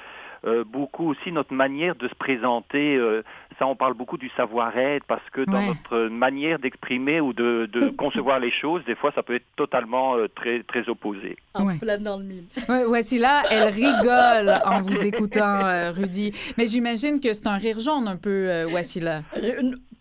[0.45, 3.22] Euh, beaucoup aussi notre manière de se présenter, euh,
[3.61, 5.66] ça on parle beaucoup du savoir-être parce que dans Ouais.
[5.68, 10.16] notre manière d'exprimer ou de, de concevoir les choses, des fois ça peut être totalement
[10.16, 11.36] euh, très très opposé.
[11.55, 11.76] En Ouais.
[11.78, 12.45] plein dans le mille.
[12.68, 16.32] Ouais, voici là, elle rigole en vous écoutant, euh, Rudy.
[16.59, 19.22] Mais j'imagine que c'est un rire jaune un peu, euh, Wassila.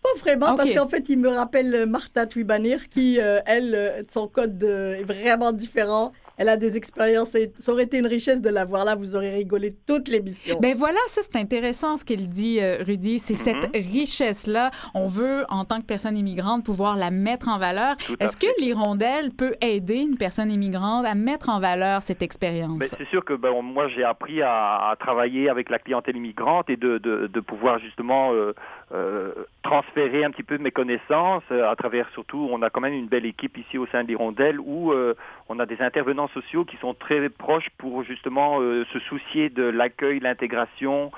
[0.02, 4.60] Pas vraiment, parce qu'en fait, il me rappelle Martha Twibanir, qui, euh, elle, son code
[4.64, 6.10] euh, est vraiment différent.
[6.36, 7.34] Elle a des expériences.
[7.34, 8.94] et Ça aurait été une richesse de la voir là.
[8.94, 10.58] Vous aurez rigolé toute l'émission.
[10.60, 13.18] Ben voilà, ça c'est intéressant ce qu'elle dit, euh, Rudy.
[13.18, 14.70] C'est cette richesse-là.
[14.94, 17.96] On veut, en tant que personne immigrante, pouvoir la mettre en valeur.
[18.20, 22.78] Est-ce que l'hirondelle peut aider une personne immigrante à mettre en valeur cette expérience?
[22.78, 26.68] Ben, c'est sûr que ben, moi j'ai appris à, à travailler avec la clientèle immigrante
[26.70, 28.52] et de, de, de pouvoir justement euh,
[28.92, 29.32] euh,
[29.62, 32.92] transférer un petit peu de mes connaissances euh, à travers surtout on a quand même
[32.92, 35.14] une belle équipe ici au sein de l'Hirondelle où euh,
[35.48, 40.20] on a des intervenants sociaux qui sont très proches pour justement se soucier de l'accueil,
[40.20, 41.10] l'intégration,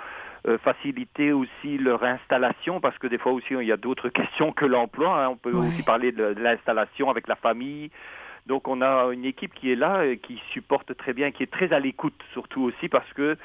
[0.63, 4.67] faciliter aussi leur installation parce que des fois aussi il y a d'autres questions que
[4.67, 5.25] l'emploi.
[5.25, 5.29] hein.
[5.31, 7.91] On peut aussi parler de, de l'installation avec la famille.
[8.47, 11.51] Donc on a une équipe qui est là et qui supporte très bien, qui est
[11.51, 13.37] très à l'écoute surtout aussi parce que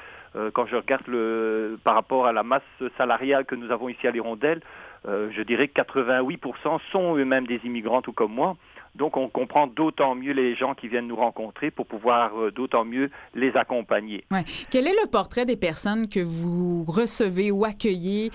[0.54, 2.62] quand je regarde le, par rapport à la masse
[2.96, 4.60] salariale que nous avons ici à l'Hirondelle,
[5.08, 8.56] euh, je dirais que 88% sont eux-mêmes des immigrants tout comme moi.
[8.94, 12.84] Donc on comprend d'autant mieux les gens qui viennent nous rencontrer pour pouvoir euh, d'autant
[12.84, 14.24] mieux les accompagner.
[14.30, 14.44] Ouais.
[14.70, 18.30] Quel est le portrait des personnes que vous recevez ou accueillez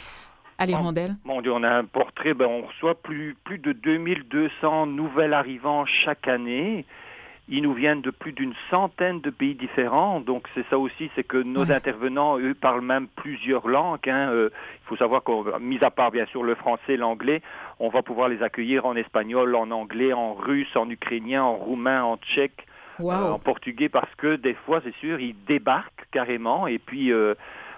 [0.58, 1.18] à l'Hirondelle?
[1.26, 5.86] Mon Dieu, on a un portrait, ben, on reçoit plus, plus de 2200 nouveaux arrivants
[5.86, 6.86] chaque année.
[7.48, 10.20] Ils nous viennent de plus d'une centaine de pays différents.
[10.20, 14.10] Donc c'est ça aussi, c'est que nos intervenants, eux, parlent même plusieurs langues.
[14.10, 14.30] hein.
[14.32, 17.42] Euh, il faut savoir qu'on, mis à part bien sûr le français, l'anglais,
[17.80, 22.04] on va pouvoir les accueillir en espagnol, en anglais, en russe, en ukrainien, en roumain,
[22.04, 22.66] en tchèque,
[22.98, 23.12] Wow.
[23.12, 26.66] euh, en portugais, parce que des fois, c'est sûr, ils débarquent carrément.
[26.66, 27.36] Et puis euh,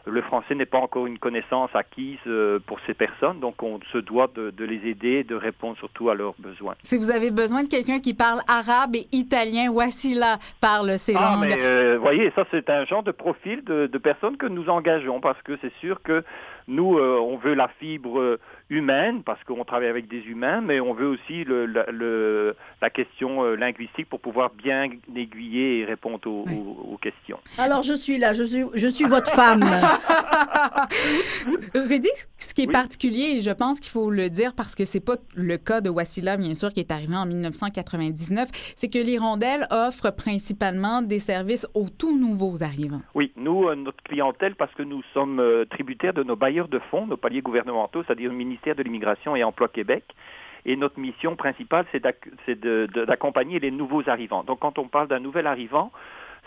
[0.07, 3.97] le français n'est pas encore une connaissance acquise euh, pour ces personnes, donc on se
[3.97, 6.75] doit de, de les aider, de répondre surtout à leurs besoins.
[6.81, 11.35] Si vous avez besoin de quelqu'un qui parle arabe et italien, Wassila parle ces Ah,
[11.35, 11.47] langues.
[11.49, 15.19] mais euh, voyez, ça c'est un genre de profil de, de personnes que nous engageons
[15.19, 16.23] parce que c'est sûr que
[16.67, 18.39] nous, euh, on veut la fibre euh,
[18.69, 22.89] humaine parce qu'on travaille avec des humains, mais on veut aussi le, la, le- la
[22.89, 26.53] question euh, linguistique pour pouvoir bien aiguiller et répondre aux, Ouais.
[26.53, 27.39] aux- aux questions.
[27.57, 28.33] Alors, je suis là.
[28.33, 29.63] Je suis, je suis votre femme.
[31.73, 32.73] Rudy, ce qui est Oui.
[32.73, 35.89] particulier, et je pense qu'il faut le dire parce que c'est pas le cas de
[35.89, 41.67] Wassila, bien sûr, qui est arrivé en 1999, c'est que l'Hirondelle offre principalement des services
[41.73, 43.01] aux tout nouveaux arrivants.
[43.15, 47.17] Oui, nous, notre clientèle, parce que nous sommes tributaires de nos bailleurs de fonds, nos
[47.17, 50.03] paliers gouvernementaux, c'est-à-dire le ministère de l'Immigration et Emploi Québec.
[50.65, 52.03] Et notre mission principale, c'est
[53.07, 54.43] d'accompagner les nouveaux arrivants.
[54.43, 55.91] Donc, quand on parle d'un nouvel arrivant,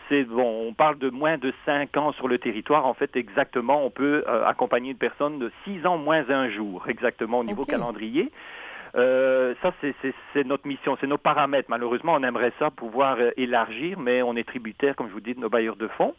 [0.08, 2.84] c'est bon, on parle de moins de 5 ans sur le territoire.
[2.84, 6.84] En fait, exactement, on peut euh, accompagner une personne de 6 ans moins un jour,
[6.88, 8.30] exactement au niveau calendrier.
[8.96, 11.70] Euh, ça, c'est notre mission, c'est nos paramètres.
[11.70, 15.34] Malheureusement, on aimerait ça pouvoir euh, élargir, mais on est tributaire, comme je vous dis,
[15.34, 16.14] de nos bailleurs de fonds.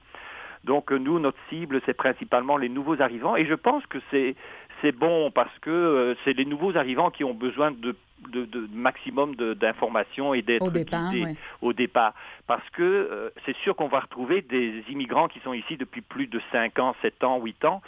[0.63, 3.35] Donc euh, nous, notre cible, c'est principalement les nouveaux arrivants.
[3.35, 4.35] Et je pense que c'est
[4.81, 7.95] c'est bon parce que euh, c'est les nouveaux arrivants qui ont besoin de,
[8.29, 11.35] de, de maximum d'informations et d'être Au départ, guidés ouais.
[11.61, 12.13] au départ.
[12.47, 16.27] Parce que euh, c'est sûr qu'on va retrouver des immigrants qui sont ici depuis plus
[16.27, 17.81] de 5 ans, 7 ans, 8 ans,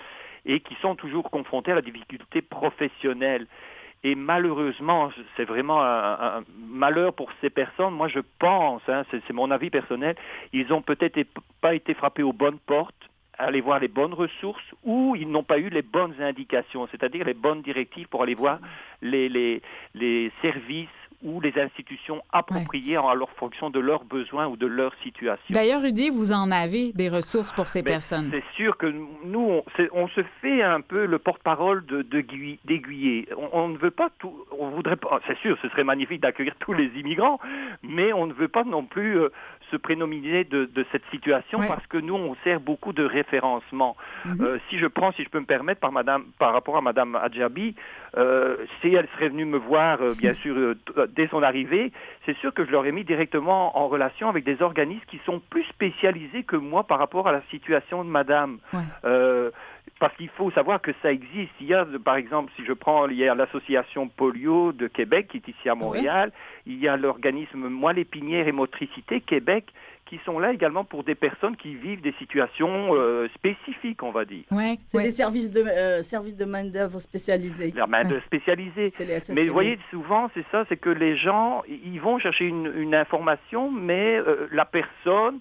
[0.45, 3.47] et qui sont toujours confrontés à la difficulté professionnelle.
[4.04, 7.93] Et malheureusement, c'est vraiment un, malheur pour ces personnes.
[7.93, 10.16] Moi, je pense, hein, c'est mon avis personnel,
[10.51, 11.20] ils ont peut-être
[11.62, 15.58] pas été frappés aux bonnes portes, aller voir les bonnes ressources, ou ils n'ont pas
[15.58, 18.60] eu les bonnes indications, c'est-à-dire les bonnes directives pour aller voir
[19.01, 19.62] les
[20.41, 20.89] services
[21.24, 25.45] ou les institutions appropriées en leur fonction de leurs besoins ou de leur situation.
[25.49, 28.30] D'ailleurs, Rudy, vous en avez des ressources pour ces Mais personnes.
[28.32, 29.61] C'est sûr que nous,
[29.93, 33.28] on, se fait un peu le porte-parole de, de gui- d'aiguiller.
[33.38, 34.45] On, on ne veut pas tout.
[34.59, 35.19] On voudrait pas.
[35.28, 37.39] C'est sûr, ce serait magnifique d'accueillir tous les immigrants,
[37.82, 39.30] mais on ne veut pas non plus euh,
[39.74, 41.67] se prénominer de, de cette situation Ouais.
[41.67, 43.95] parce que nous, on sert beaucoup de référencement.
[44.26, 44.38] Mhm.
[44.41, 47.15] Euh, si je prends, si je peux me permettre, par Madame, par rapport à Madame
[47.15, 47.76] Adjabi,
[48.17, 50.76] euh, si elle serait venue me voir, euh, bien sûr,
[51.15, 51.91] dès son arrivée,
[52.26, 55.63] c'est sûr que je l'aurais mis directement en relation avec des organismes qui sont plus
[55.65, 58.59] spécialisés que moi par rapport à la situation de Madame.
[58.74, 58.82] Ouais.
[60.00, 61.52] Parce qu'il faut savoir que ça existe.
[61.62, 65.70] Il y a, par exemple, si je prends, l'association polio de Québec qui est ici
[65.70, 66.32] à Montréal.
[66.66, 69.66] Il y a l'organisme Moelle épinière et motricité Québec
[70.06, 74.26] qui sont là également pour des personnes qui vivent des situations euh, spécifiques, on va
[74.26, 74.44] dire.
[74.52, 75.04] Ouais, C'est ouais.
[75.06, 77.74] des services de, euh, services de main-d'œuvre spécialisés.
[77.76, 78.88] La main de spécialisée.
[79.30, 82.94] Mais vous voyez, souvent, c'est ça, c'est que les gens, ils vont chercher une, une
[82.94, 85.40] information, mais euh, la personne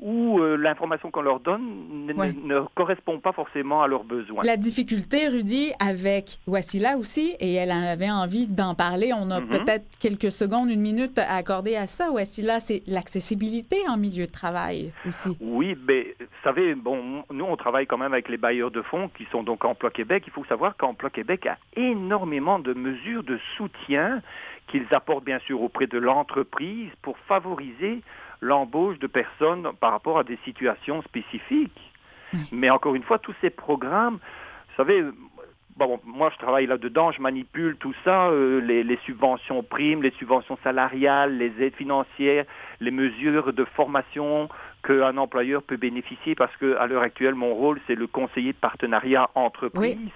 [0.00, 2.32] ou euh, l'information qu'on leur donne ne, Ouais.
[2.44, 4.42] ne correspond pas forcément à leurs besoins.
[4.44, 9.12] La difficulté, Rudy, avec Wassila aussi, et elle avait envie d'en parler.
[9.14, 9.48] On a Mhm.
[9.48, 12.60] peut-être quelques secondes, une minute à accorder à ça, Wassila.
[12.60, 15.36] C'est l'accessibilité en milieu de travail aussi.
[15.40, 19.08] Oui, mais vous savez, bon, nous on travaille quand même avec les bailleurs de fonds
[19.16, 20.24] qui sont donc Emploi Québec.
[20.26, 24.22] Il faut savoir qu'Emploi Québec a énormément de mesures de soutien
[24.68, 28.02] qu'ils apportent bien sûr auprès de l'entreprise pour favoriser
[28.40, 31.80] l'embauche de personnes par rapport à des situations spécifiques.
[32.52, 35.02] Mais encore une fois, tous ces programmes, vous savez,
[35.76, 40.10] bon, moi je travaille là-dedans, je manipule tout ça, euh, les, les, subventions primes, les
[40.12, 42.44] subventions salariales, les aides financières,
[42.80, 44.48] les mesures de formation
[44.82, 48.58] qu'un employeur peut bénéficier parce que à l'heure actuelle, mon rôle, c'est le conseiller de
[48.58, 50.10] partenariat entreprise.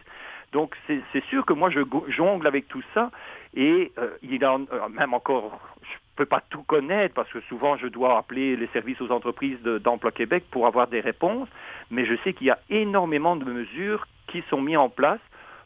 [0.52, 3.10] Donc c'est sûr que moi je jongle avec tout ça
[3.54, 7.76] et euh, il en euh, même encore je peux pas tout connaître parce que souvent
[7.76, 11.48] je dois appeler les services aux entreprises d'Emploi Québec pour avoir des réponses,
[11.90, 15.20] mais je sais qu'il y a énormément de mesures qui sont mises en place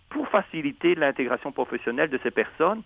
[0.09, 2.83] pour faciliter l'intégration professionnelle de ces personnes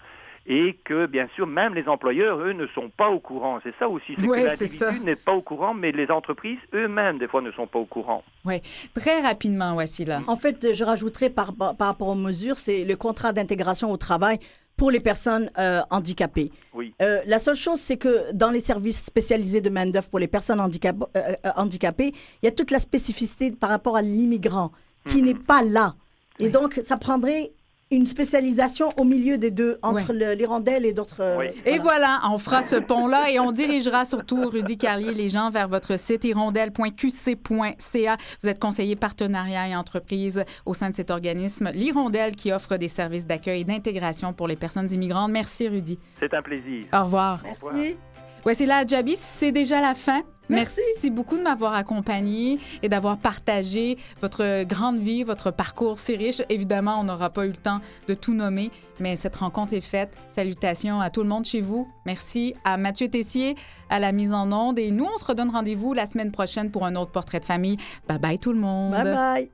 [0.46, 3.60] et que, bien sûr, même les employeurs, eux, ne sont pas au courant.
[3.62, 7.28] C'est ça aussi, c'est que l'individu n'est pas au courant, mais les entreprises eux-mêmes, des
[7.28, 8.24] fois, ne sont pas au courant.
[8.44, 8.60] Oui,
[8.94, 10.20] très rapidement, là.
[10.26, 14.38] En fait, je rajouterais par, par rapport aux mesures, c'est le contrat d'intégration au travail
[14.80, 16.50] pour les personnes euh, handicapées.
[16.72, 16.94] Oui.
[17.02, 20.58] Euh, la seule chose, c'est que dans les services spécialisés de main-d'œuvre pour les personnes
[20.58, 24.72] euh, handicapées, il y a toute la spécificité par rapport à l'immigrant
[25.06, 25.24] qui mhm.
[25.26, 25.96] n'est pas là.
[26.38, 27.52] Et donc, ça prendrait
[27.90, 31.20] une spécialisation au milieu des deux, entre l'hirondelle et d'autres.
[31.20, 32.20] Euh, et voilà.
[32.30, 36.24] on fera ce pont-là et on dirigera surtout, Rudy Carlier, les gens vers votre site
[36.24, 38.16] hirondelle.qc.ca.
[38.42, 42.88] Vous êtes conseiller partenariat et entreprise au sein de cet organisme, l'Hirondelle, qui offre des
[42.88, 45.32] services d'accueil et d'intégration pour les personnes immigrantes.
[45.32, 45.98] Merci, Rudy.
[46.20, 46.86] C'est un plaisir.
[46.92, 47.40] Au revoir.
[47.42, 47.96] Merci.
[48.42, 50.22] Voici la Jabi, c'est déjà la fin.
[50.50, 51.10] Merci.
[51.10, 56.42] beaucoup de m'avoir accompagné et d'avoir partagé votre grande vie, votre parcours si riche.
[56.48, 60.16] Évidemment, on n'aura pas eu le temps de tout nommer, mais cette rencontre est faite.
[60.28, 61.88] Salutations à tout le monde chez vous.
[62.04, 63.54] Merci à Mathieu Tessier
[63.88, 64.78] à la mise en onde.
[64.78, 67.76] Et nous, on se redonne rendez-vous la semaine prochaine pour un autre portrait de famille.
[68.08, 68.92] Bye bye tout le monde.
[68.92, 69.50] Bye bye.